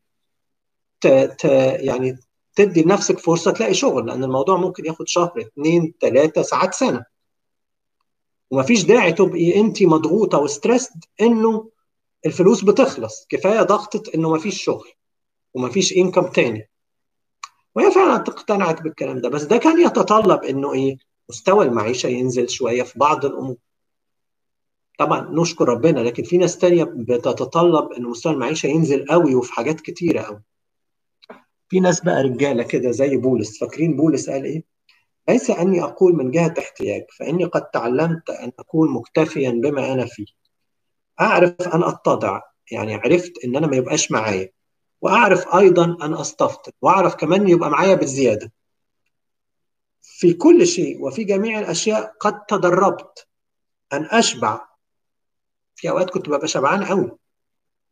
[1.07, 1.45] ت...
[1.79, 2.19] يعني
[2.55, 7.05] تدي لنفسك فرصة تلاقي شغل لأن الموضوع ممكن ياخد شهر اثنين ثلاثة ساعات سنة.
[8.51, 11.69] ومفيش داعي تبقي انت مضغوطه وستريسد إنه
[12.25, 13.25] الفلوس بتخلص.
[13.29, 14.87] كفاية ضغطة إنه مفيش شغل
[15.53, 16.69] ومفيش انكم تاني.
[17.75, 20.97] وهي فعلا اقتنعت بالكلام ده بس ده كان يتطلب إنه إيه
[21.29, 23.55] مستوى المعيشة ينزل شوية في بعض الأمور.
[24.99, 29.81] طبعا نشكر ربنا لكن في ناس تانية بتتطلب إن مستوى المعيشة ينزل قوي وفي حاجات
[29.81, 30.41] كتيرة قوي.
[31.75, 33.59] في ناس بقى رجالة كده زي بولس.
[33.59, 34.63] فاكرين بولس قال إيه؟
[35.29, 40.25] ليس أني أقول من جهة احتياج فإني قد تعلمت أن أكون مكتفيا بما أنا فيه.
[41.21, 44.49] أعرف أن أتضع يعني عرفت إن أنا ما يبقاش معايا.
[45.01, 48.51] وأعرف أيضا أن استفطر وأعرف كمان يبقى معايا بالزيادة.
[50.01, 53.27] في كل شيء وفي جميع الأشياء قد تدربت
[53.93, 54.61] أن أشبع.
[55.75, 57.11] في أوقات كنت ببقى شبعان قوي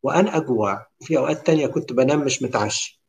[0.03, 0.87] وان أجوع.
[1.01, 3.02] وفي أوقات تانية كنت بنام مش متعشي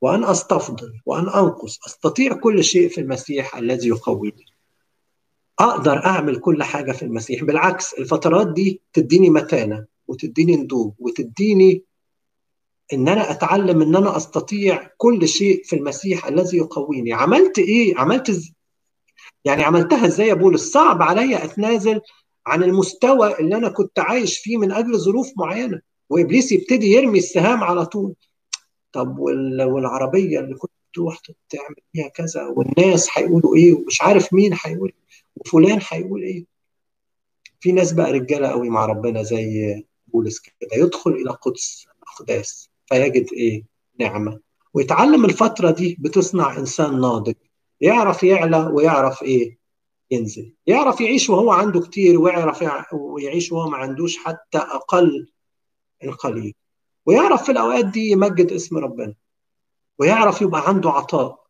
[0.00, 1.78] وأن أستفضل وأن أنقص.
[1.86, 4.44] أستطيع كل شيء في المسيح الذي يقويني.
[5.58, 7.44] أقدر أعمل كل حاجة في المسيح.
[7.44, 11.82] بالعكس الفترات دي تديني متانة وتديني نضوج وتديني
[12.92, 17.12] إن أنا أتعلم إن أنا أستطيع كل شيء في المسيح الذي يقويني.
[17.12, 18.52] عملت إيه؟ عملت ز...
[19.44, 22.00] يعني عملتها إزاي يا بولس؟ صعب عليا أتنازل
[22.46, 25.80] عن المستوى اللي أنا كنت عايش فيه من أجل ظروف معينة.
[26.10, 28.14] وإبليس يبتدي يرمي السهام على طول.
[28.92, 29.62] طب وال...
[29.62, 31.18] والعربية اللي كنت تروح
[31.48, 34.92] تعمل فيها كذا والناس هيقولوا إيه ومش عارف مين هيقول
[35.36, 36.44] وفلان هيقول إيه.
[37.60, 43.26] في ناس بقى رجالة قوي مع ربنا زي بولس كده يدخل إلى قدس الأقداس فيجد
[43.32, 43.64] إيه
[44.00, 44.40] نعمة.
[44.74, 47.34] ويتعلم الفترة دي بتصنع إنسان ناضج
[47.80, 49.58] يعرف يعلى ويعرف إيه
[50.10, 50.52] ينزل.
[50.66, 55.28] يعرف يعيش وهو عنده كتير ويعرف ويعيش وهو ما عندوش حتى أقل
[56.04, 56.54] القليل
[57.06, 59.14] ويعرف في الأوقات دي يمجد اسم ربنا
[59.98, 61.46] ويعرف يبقى عنده عطاء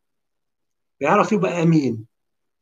[1.01, 2.07] ويعرف يبقى أمين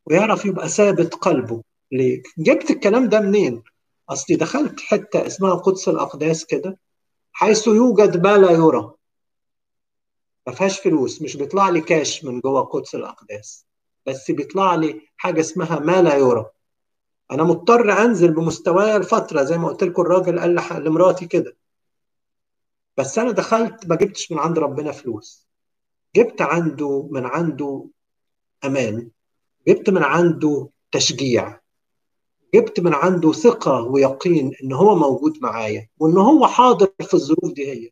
[0.05, 3.63] ويعرف يبقى ثابت قلبه ليه جبت الكلام ده منين؟
[4.09, 6.77] أصلي دخلت حتة اسمها قدس الأقداس كده
[7.31, 8.91] حيث يوجد ما لا يرى.
[10.47, 13.65] ما فيهاش فلوس مش بيطلع لي كاش من جوه قدس الأقداس
[14.05, 16.45] بس بيطلع لي حاجة اسمها ما لا يرى.
[17.31, 21.55] أنا مضطر أنزل بمستواي الفترة زي ما قلت لكم الراجل قال لمراتي كده.
[22.97, 25.47] بس أنا دخلت ما جبتش من عند ربنا فلوس.
[26.15, 27.85] جبت عنده من عنده
[28.65, 29.09] أمان.
[29.67, 31.59] جبت من عنده تشجيع.
[32.55, 37.71] جبت من عنده ثقة ويقين إن هو موجود معايا وإن هو حاضر في الظروف دي
[37.71, 37.89] هي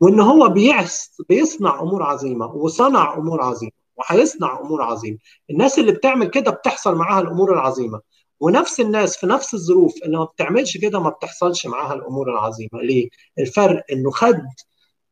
[0.00, 5.18] وإن هو بيعس بيصنع أمور عظيمة وصنع أمور عظيمة وهيصنع أمور عظيمة.
[5.50, 8.00] الناس اللي بتعمل كده بتحصل معاها الأمور العظيمة.
[8.44, 13.08] ونفس الناس في نفس الظروف اللي ما بتعملش كده ما بتحصلش معاها الأمور العظيمة ليه؟
[13.38, 14.42] الفرق إنه خد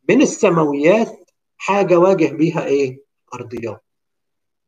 [0.09, 3.03] من السماويات حاجة واجه بيها إيه؟
[3.35, 3.85] أرضيات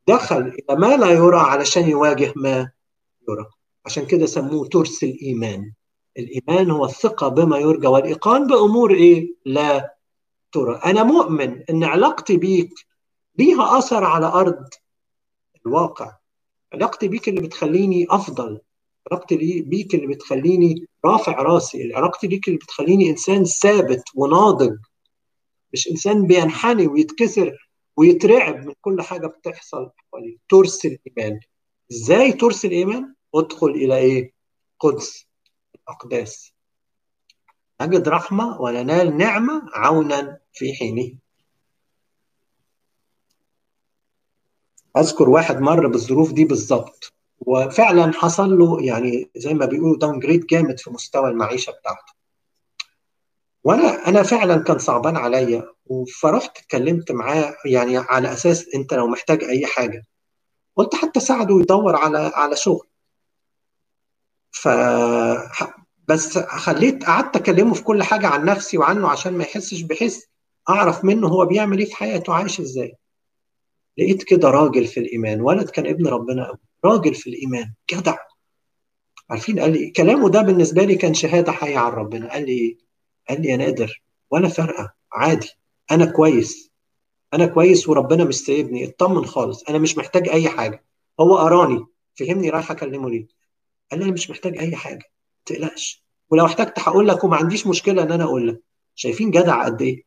[0.08, 2.70] دخل إلى ما لا يرى علشان يواجه ما
[3.28, 3.46] يرى
[3.86, 5.72] عشان كده سموه ترس الإيمان
[6.18, 9.94] الإيمان هو الثقة بما يرجى والإيقان بأمور إيه؟ لا
[10.52, 12.70] ترى أنا مؤمن إن علاقتي بيك
[13.38, 14.68] ليها أثر على أرض
[15.66, 16.16] الواقع
[16.74, 18.60] علاقتي بيك اللي بتخليني أفضل
[19.10, 24.76] علاقتي بيك اللي بتخليني رافع راسي علاقتي بيك اللي بتخليني إنسان ثابت وناضج
[25.72, 31.40] مش إنسان بينحني ويتكسر ويترعب من كل حاجة بتحصل حواليه ترس الإيمان
[31.92, 34.32] إزاي ترس الإيمان؟ ادخل إلى إيه؟
[34.80, 35.26] قدس
[35.88, 36.52] أقداس
[37.80, 41.12] نجد رحمة وننال نعمة عونا في حينه
[44.96, 50.80] أذكر واحد مر بالظروف دي بالظبط وفعلا حصل له يعني زي ما بيقولوا downgrade جامد
[50.80, 52.12] في مستوى المعيشة بتاعته.
[53.64, 55.62] وأنا أنا فعلا كان صعبان عليا
[56.20, 60.06] فرحت اتكلمت معاه يعني على أساس أنت لو محتاج أي حاجة.
[60.76, 62.86] قلت حتى ساعده يدور على على شغل.
[64.52, 64.68] ف
[66.08, 70.26] بس خليت قعدت أكلمه في كل حاجة عن نفسي وعنه عشان ما يحسش بحس
[70.68, 72.96] أعرف منه هو بيعمل إيه في حياته عايش إزاي.
[73.98, 75.40] لقيت كده راجل في الإيمان.
[75.40, 77.72] ولد كان ابن ربنا قوي راجل في الإيمان.
[77.90, 78.16] جدع.
[79.30, 82.32] عارفين؟ قال لي كلامه ده بالنسبة لي كان شهادة حية عن ربنا.
[82.32, 82.78] قال لي
[83.28, 85.50] قال لي يا نادر ولا فارقه عادي.
[85.90, 86.70] أنا كويس.
[87.34, 89.64] أنا كويس وربنا مش سايبني اطمن خالص.
[89.68, 90.84] أنا مش محتاج أي حاجة.
[91.20, 93.26] هو اراني فهمني رايح أكلمه ليه.
[93.90, 95.04] قال لي أنا مش محتاج أي حاجة.
[95.04, 96.04] ما تقلقش.
[96.30, 98.62] ولو احتجت هقول لك وما عنديش مشكلة إن أنا أقول لك.
[98.94, 100.03] شايفين جدع قد إيه؟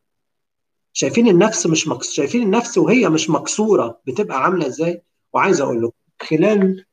[0.92, 2.10] شايفين النفس مش مكس...
[2.10, 6.84] شايفين النفس وهي مش مكسورة بتبقى عاملة إزاي؟ وعايز أقول لكم خلال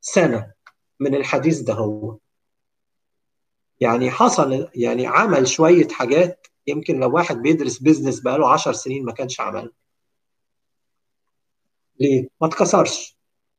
[0.00, 0.52] سنة
[1.00, 2.16] من الحديث ده هو
[3.80, 9.12] يعني حصل يعني عمل شوية حاجات يمكن لو واحد بيدرس بيزنس بقاله 10 سنين ما
[9.12, 9.70] كانش عملها
[12.00, 13.16] ليه؟ ما اتكسرش.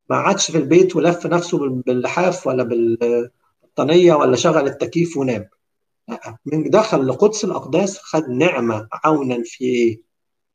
[0.09, 5.49] ما قعدش في البيت ولف نفسه باللحاف ولا بالبطانيه ولا شغل التكييف ونام.
[6.45, 10.01] من دخل لقدس الأقداس خد نعمة عونا في إيه؟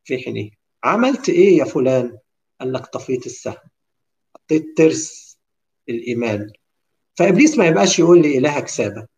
[0.05, 0.51] في حينه
[0.85, 2.19] عملت إيه يا فلان؟
[2.61, 3.57] قال لك طفيت السهم.
[4.35, 5.39] حطيت ترس
[5.89, 6.51] الايمان
[7.15, 9.09] فإبليس ما يبقاش يقول لي الهك سابك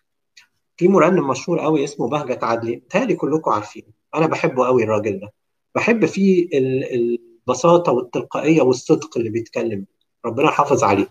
[0.76, 2.82] في مرنم مشهور قوي اسمه بهجت عدلي.
[2.90, 5.32] تالي كلكم عارفينه أنا بحبه قوي الراجل ده.
[5.74, 9.86] بحب فيه البساطة والتلقائية والصدق اللي بيتكلم
[10.24, 11.10] ربنا يحافظ عليه.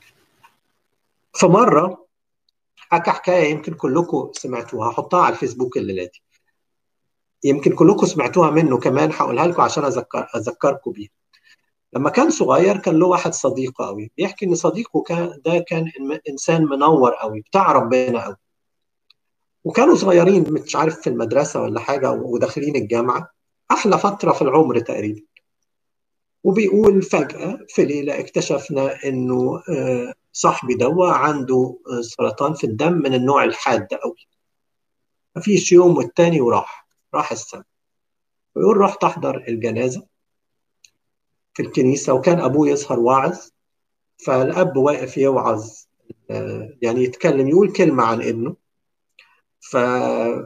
[1.33, 2.06] فمرة
[2.89, 6.21] حكى حكاية يمكن كلكم سمعتوها هحطها على الفيسبوك الليلة دي
[7.43, 11.09] يمكن كلكم سمعتوها منه كمان هقولها لكم عشان اذكر أذكركم بيها.
[11.93, 15.91] لما كان صغير كان له واحد صديقه قوي بيحكي إن صديقه كان ده كان
[16.29, 18.35] إنسان منور قوي بتاع ربنا قوي.
[19.63, 23.29] وكانوا صغيرين مش عارف في المدرسة ولا حاجة وداخلين الجامعة
[23.71, 25.21] أحلى فترة في العمر تقريبا.
[26.43, 29.61] وبيقول فجأة في ليلة اكتشفنا إنه
[30.37, 34.27] صاحبي دوا عنده سرطان في الدم من النوع الحاد قوي
[35.35, 37.63] مفيش يوم والتاني وراح راح السما.
[38.55, 40.05] ويقول رحت أحضر الجنازة
[41.53, 43.37] في الكنيسة وكان أبوه يسهر واعظ
[44.25, 45.71] فالأب واقف يوعظ
[46.81, 48.55] يعني يتكلم يقول كلمة عن ابنه.
[49.59, 50.45] فبهجة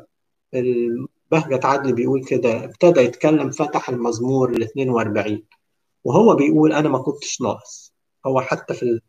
[1.63, 5.43] عدلي بيقول كده ابتدى يتكلم فتح المزمور ال 42
[6.03, 7.90] وهو بيقول أنا ما كنتش ناقص.
[8.25, 8.99] هو حتى في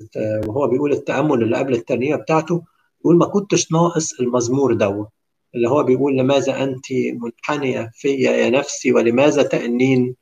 [0.47, 2.63] وهو بيقول التأمل اللي قبل الترنيمه بتاعته
[2.99, 5.09] بيقول ما كنتش ناقص المزمور دوت
[5.55, 10.17] اللي هو بيقول لماذا أنت منحنية فيا يا نفسي ولماذا تأنين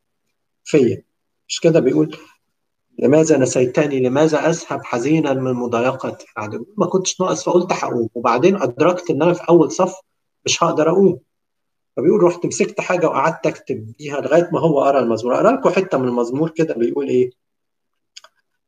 [0.64, 1.02] فيا؟
[1.48, 2.16] مش كده بيقول؟
[2.98, 8.08] لماذا نسيتني؟ لماذا أذهب حزينا من مضايقة العدو ما كنتش ناقص فقلت هقوم.
[8.14, 9.94] وبعدين أدركت إن أنا في أول صف
[10.44, 11.20] مش هقدر أقوم.
[11.96, 15.34] فبيقول رحت مسكت حاجة وقعدت أكتب بيها لغاية ما هو قرأ المزمور.
[15.34, 17.30] أقرأ لكم حتة من المزمور كده بيقول إيه؟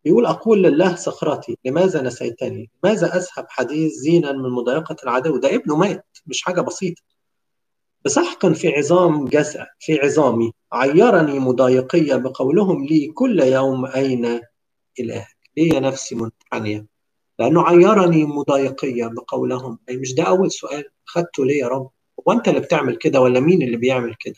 [0.05, 5.77] بيقول أقول لله صخرتي لماذا نسيتني؟ لماذا أذهب حديث زينا من مضايقة العدو؟ ده ابنه
[5.77, 7.03] مات مش حاجة بسيطة.
[8.05, 14.41] بسحق في عظام جسد في عظامي عيرني مضايقية بقولهم لي كل يوم أين
[15.01, 16.87] إلهك؟ يا نفسي منحنية؟
[17.39, 19.79] لأنه عيرني مضايقية بقولهم.
[19.89, 21.91] أي مش ده أول سؤال خدته ليه يا رب؟
[22.29, 24.35] هو أنت اللي بتعمل كده ولا مين اللي بيعمل كده؟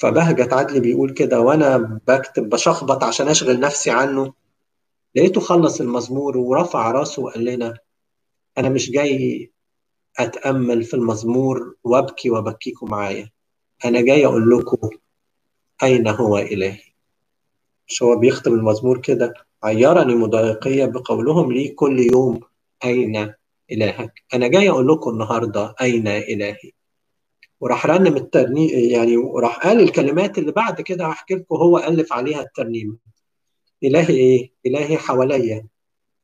[0.00, 4.32] فبهجت عدلي بيقول كده وأنا بكتب بشخبط عشان أشغل نفسي عنه.
[5.14, 7.78] لقيته خلص المزمور ورفع راسه وقال لنا
[8.58, 9.50] أنا مش جاي
[10.18, 13.30] أتأمل في المزمور وأبكي وأبكيكم معايا
[13.84, 14.90] أنا جاي أقول لكم
[15.82, 16.80] أين هو إلهي.
[17.88, 22.40] مش هو بيختم المزمور كده؟ عيرني مضايقية بقولهم لي كل يوم
[22.84, 23.34] أين
[23.72, 26.72] إلهك؟ أنا جاي أقول لكم النهاردة أين إلهي؟
[27.60, 32.40] وراح رنم الترنيم يعني وراح قال الكلمات اللي بعد كده هحكي لكم هو ألف عليها
[32.40, 32.96] الترنيمة.
[33.84, 35.66] إلهي إيه؟ إلهي حواليا.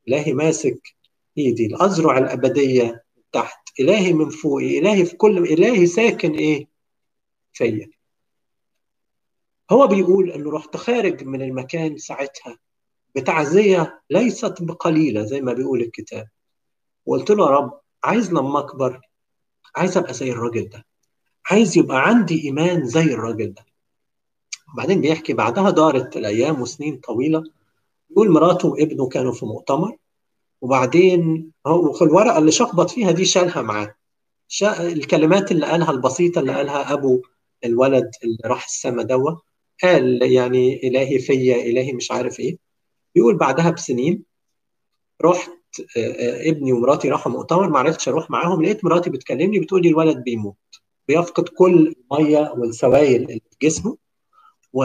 [0.07, 0.95] إلهي ماسك
[1.37, 1.65] إيدي.
[1.65, 3.69] الأذرع الأبدية تحت.
[3.79, 4.79] إلهي من فوقي.
[4.79, 6.67] إلهي في كل إلهي ساكن إيه؟
[7.53, 7.89] فيا.
[9.71, 12.59] هو بيقول إنه رحت خارج من المكان ساعتها.
[13.15, 16.27] بتعزية ليست بقليلة زي ما بيقول الكتاب.
[17.05, 19.01] وقلت له يا رب عايز لما أكبر؟
[19.75, 20.86] عايز أبقى زي الراجل ده.
[21.51, 23.65] عايز يبقى عندي إيمان زي الراجل ده.
[24.73, 27.43] وبعدين بيحكي بعدها دارت الأيام وسنين طويلة
[28.11, 29.97] يقول مراته وابنه كانوا في مؤتمر
[30.61, 33.95] وبعدين هو في الورقة اللي شخبط فيها دي شالها معاه.
[34.47, 34.87] شا...
[34.87, 37.21] الكلمات اللي قالها البسيطة اللي قالها أبو
[37.65, 39.31] الولد اللي راح السما دوا
[39.83, 42.57] قال يعني إلهي فيا إلهي مش عارف إيه.
[43.15, 44.23] بيقول بعدها بسنين
[45.21, 45.51] رحت
[46.47, 50.55] ابني ومراتي راحوا مؤتمر ما عرفتش أروح معاهم لقيت مراتي بتكلمني بتقول لي الولد بيموت.
[51.07, 53.97] بيفقد كل المية والسوائل اللي في جسمه
[54.73, 54.83] و,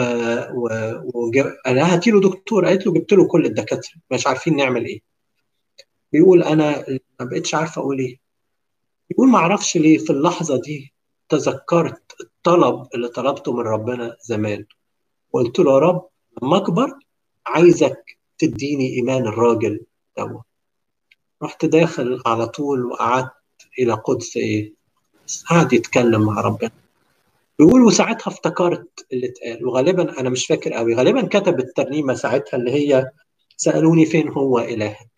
[0.55, 0.69] و...
[1.15, 1.31] و...
[1.67, 5.01] أنا هاتي له دكتور قالت له جبت له كل الدكاترة مش عارفين نعمل إيه.
[6.13, 6.85] بيقول أنا
[7.21, 8.21] ما بقتش عارفة أقول إيه.
[9.11, 10.93] بيقول ما أعرفش ليه في اللحظة دي
[11.29, 14.67] تذكرت الطلب اللي طلبته من ربنا زمان.
[15.33, 16.09] وقلت له يا رب
[16.43, 16.99] لما أكبر
[17.47, 19.81] عايزك تديني إيمان الراجل
[20.19, 20.43] دوت.
[21.43, 23.33] رحت داخل على طول وقعدت
[23.79, 24.75] إلى قدس إيه؟
[25.51, 26.71] قعد يتكلم مع ربنا
[27.59, 32.71] بيقول وساعتها افتكرت اللي اتقال وغالبا أنا مش فاكر قوي غالبا كتب الترنيمة ساعتها اللي
[32.71, 33.11] هي
[33.57, 35.11] سألوني فين هو إلهك؟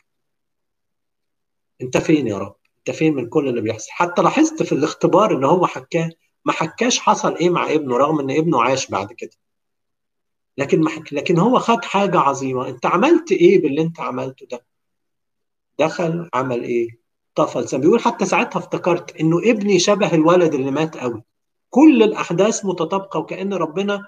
[1.82, 5.46] أنت فين يا رب؟ أنت فين من كل اللي بيحصل؟ حتى لاحظت في الاختبار اللي
[5.46, 6.10] هو حكاه
[6.44, 9.30] ما حكاش حصل إيه مع ابنه رغم إن ابنه عاش بعد كده.
[10.58, 11.12] لكن ما حك...
[11.12, 12.68] لكن هو خد حاجة عظيمة.
[12.68, 14.64] أنت عملت إيه باللي أنت عملته ده؟
[15.78, 17.03] دخل عمل إيه؟
[17.34, 17.80] طفل.
[17.80, 21.22] بيقول حتى ساعتها افتكرت إنه ابني شبه الولد اللي مات قوي.
[21.70, 24.06] كل الأحداث متطابقة وكأن ربنا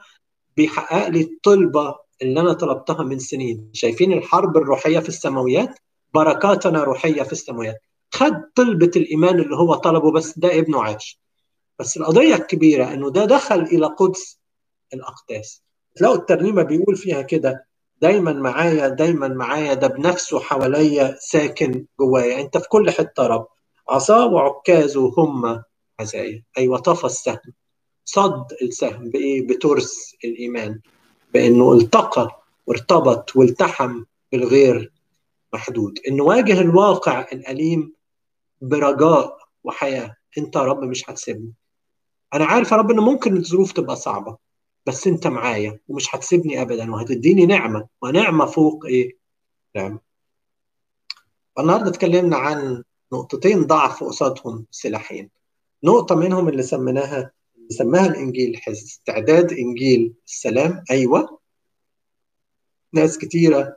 [0.56, 3.70] بيحقق لي الطلبة اللي أنا طلبتها من سنين.
[3.72, 5.78] شايفين الحرب الروحية في السماويات؟
[6.14, 7.80] بركاتنا روحية في السماوات
[8.14, 11.20] خد طلبة الإيمان اللي هو طلبه بس ده ابنه عاش.
[11.78, 14.38] بس القضية الكبيرة إنه ده دخل إلى قدس
[14.94, 15.62] الأقداس.
[15.96, 17.66] تلاقوا الترنيمة بيقول فيها كده
[18.02, 22.40] دايما معايا دايما معايا ده بنفسه حواليا ساكن جوايا.
[22.40, 23.46] أنت في كل حتة رب.
[23.88, 25.62] عصاه وعكازه هم
[26.00, 26.42] عزايا.
[26.58, 27.52] أيوه طفى السهم.
[28.04, 30.80] صد السهم بإيه؟ بترس الإيمان.
[31.34, 34.92] بإنه التقى وارتبط والتحم بالغير
[35.52, 35.98] محدود.
[36.08, 37.92] إنه واجه الواقع الأليم
[38.60, 40.16] برجاء وحياة.
[40.38, 41.52] أنت يا رب مش هتسيبني.
[42.34, 44.36] أنا عارف يا رب ان ممكن الظروف تبقى صعبة.
[44.86, 47.88] بس انت معايا ومش هتسيبني ابدا وهتديني نعمة.
[48.02, 49.16] ونعمة فوق إيه؟
[49.76, 49.98] نعمه
[51.58, 52.82] النهارده اتكلمنا عن
[53.12, 55.30] نقطتين ضعف قصادهم سلاحين.
[55.84, 60.84] نقطة منهم اللي سميناها اللي سماها الإنجيل حز استعداد إنجيل السلام.
[60.90, 61.38] أيوه.
[62.92, 63.76] ناس كتيرة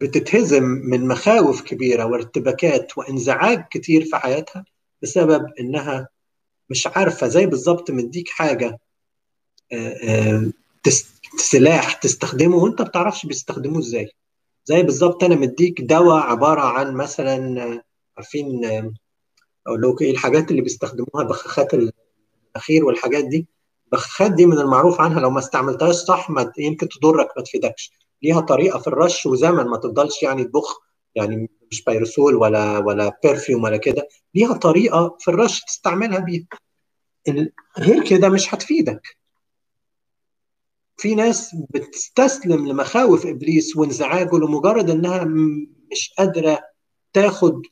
[0.00, 4.64] بتتهزم من مخاوف كبيرة وارتباكات وإنزعاج كتير في حياتها
[5.02, 6.08] بسبب إنها
[6.70, 8.78] مش عارفة زي بالظبط مديك حاجة
[11.36, 14.08] سلاح تستخدمه وانت ما بتعرفش بيستخدموه إزاي.
[14.64, 17.82] زي بالظبط أنا مديك دواء عبارة عن مثلا
[18.16, 18.64] عارفين
[19.66, 23.46] أقول لكم إيه الحاجات اللي بيستخدموها بخاخات الأخير والحاجات دي.
[23.86, 27.92] البخاخات دي من المعروف عنها لو ما استعملتهاش صح ما يمكن تضرك ما تفيدكش.
[28.22, 30.80] ليها طريقة في الرش وزمن ما تفضلش يعني تبخ
[31.14, 34.08] يعني مش بايروسول ولا ولا برفيوم ولا كده.
[34.34, 36.46] ليها طريقة في الرش تستعملها بيها.
[37.78, 39.21] غير كده مش هتفيدك.
[41.02, 45.24] في ناس بتستسلم لمخاوف إبليس وانزعاجه لمجرد إنها
[45.92, 46.60] مش قادرة
[47.12, 47.62] تاخد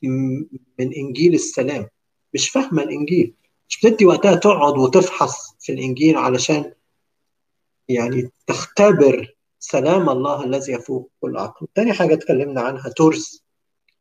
[0.79, 1.87] من إنجيل السلام.
[2.33, 3.33] مش فاهمة الإنجيل.
[3.69, 6.73] مش بتدي وقتها تقعد وتفحص في الإنجيل علشان
[7.87, 11.67] يعني تختبر سلام الله الذي يفوق كل عقل.
[11.75, 13.43] تاني حاجة اتكلمنا عنها ترس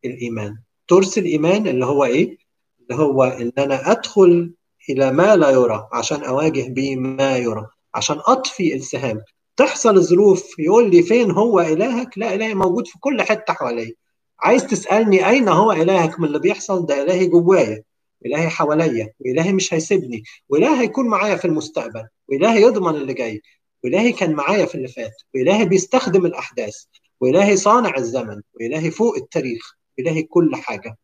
[0.04, 0.58] الإيمان.
[0.88, 2.38] ترس الإيمان اللي هو إيه؟
[2.80, 4.54] اللي هو إن أنا أدخل
[4.90, 7.66] إلى ما لا يرى عشان أواجه به ما يرى.
[7.94, 9.20] عشان أطفي السهام
[9.56, 13.92] تحصل ظروف يقول لي فين هو إلهك؟ لا إلهي موجود في كل حتة حواليا.
[14.40, 17.82] عايز تسألني أين هو إلهك من اللي بيحصل؟ ده إلهي جوايا.
[18.26, 20.22] إلهي حواليا وإلهي مش هيسيبني.
[20.48, 22.04] وإلهي هيكون معايا في المستقبل.
[22.28, 23.42] وإلهي يضمن اللي جاي.
[23.84, 25.14] وإلهي كان معايا في اللي فات.
[25.34, 26.76] وإلهي بيستخدم الأحداث.
[27.20, 28.42] وإلهي صانع الزمن.
[28.54, 29.74] وإلهي فوق التاريخ.
[29.98, 30.96] والهي كل حاجة.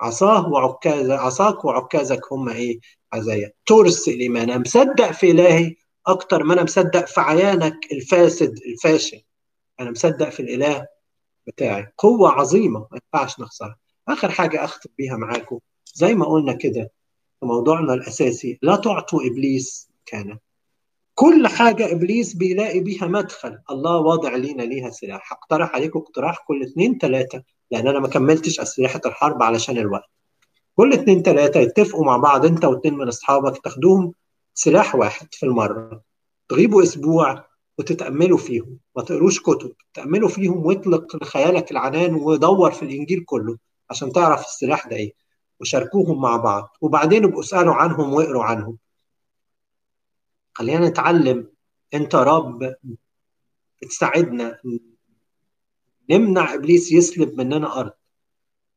[0.00, 2.78] عصاه وعكاز عصاك وعكازك هم إيه؟
[3.12, 3.52] عزايا.
[3.66, 5.74] تورس الايمان أنا مصدق في إلهي.
[6.06, 9.22] أكتر ما أنا مصدق في عيانك الفاسد الفاشل.
[9.80, 10.86] أنا مصدق في الإله
[11.46, 11.92] بتاعي.
[11.98, 13.76] قوة عظيمة ما ينفعش نخسرها.
[14.08, 15.58] آخر حاجة أختم بيها معاكم.
[15.94, 16.90] زي ما قلنا كده
[17.40, 20.38] في موضوعنا الأساسي لا تعطوا إبليس كان
[21.14, 23.58] كل حاجة إبليس بيلاقي بيها مدخل.
[23.70, 25.32] الله واضع لينا ليها سلاح.
[25.32, 30.10] هقترح عليكم اقتراح كل اتنين تلاتة لأن أنا ما كملتش أسلحة الحرب علشان الوقت.
[30.76, 34.12] كل اتنين تلاتة يتفقوا مع بعض أنت واتنين من أصحابك تاخدوهم
[34.54, 36.02] سلاح واحد في المرة.
[36.48, 37.44] تغيبوا أسبوع
[37.78, 38.78] وتتأملوا فيهم.
[38.96, 39.72] ما تقروش كتب.
[39.94, 43.58] تأملوا فيهم واطلق لخيالك العنان ودور في الإنجيل كله
[43.90, 45.12] عشان تعرف السلاح ده إيه.
[45.60, 46.76] وشاركوهم مع بعض.
[46.80, 48.78] وبعدين ابقوا اسألوا عنهم واقروا عنهم.
[50.54, 51.48] خلينا نتعلم.
[51.94, 52.74] أنت رب.
[53.82, 54.58] بتساعدنا
[56.10, 57.92] نمنع إبليس يسلب مننا أرض.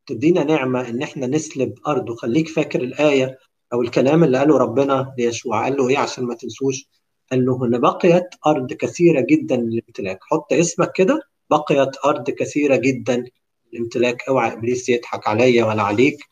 [0.06, 2.10] تدينا نعمة إن إحنا نسلب أرض.
[2.10, 3.40] وخليك فاكر الآية.
[3.74, 6.86] أو الكلام اللي قاله ربنا ليشوع قال له إيه عشان ما تنسوش؟
[7.32, 10.20] قال له هنا بقيت أرض كثيرة جدا للامتلاك.
[10.22, 13.26] حط اسمك كده بقيت أرض كثيرة جدا
[13.74, 14.28] للامتلاك.
[14.30, 16.30] أوعى إبليس يضحك عليا ولا عليك.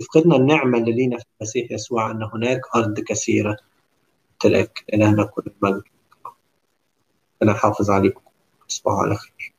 [0.00, 3.56] يفقدنا النعمة اللي لينا في المسيح يسوع إن هناك أرض كثيرة
[4.32, 5.82] امتلاك إلهنا كل المجد
[7.42, 8.20] أنا حافظ عليكم.
[8.68, 9.55] تصبحوا على خير.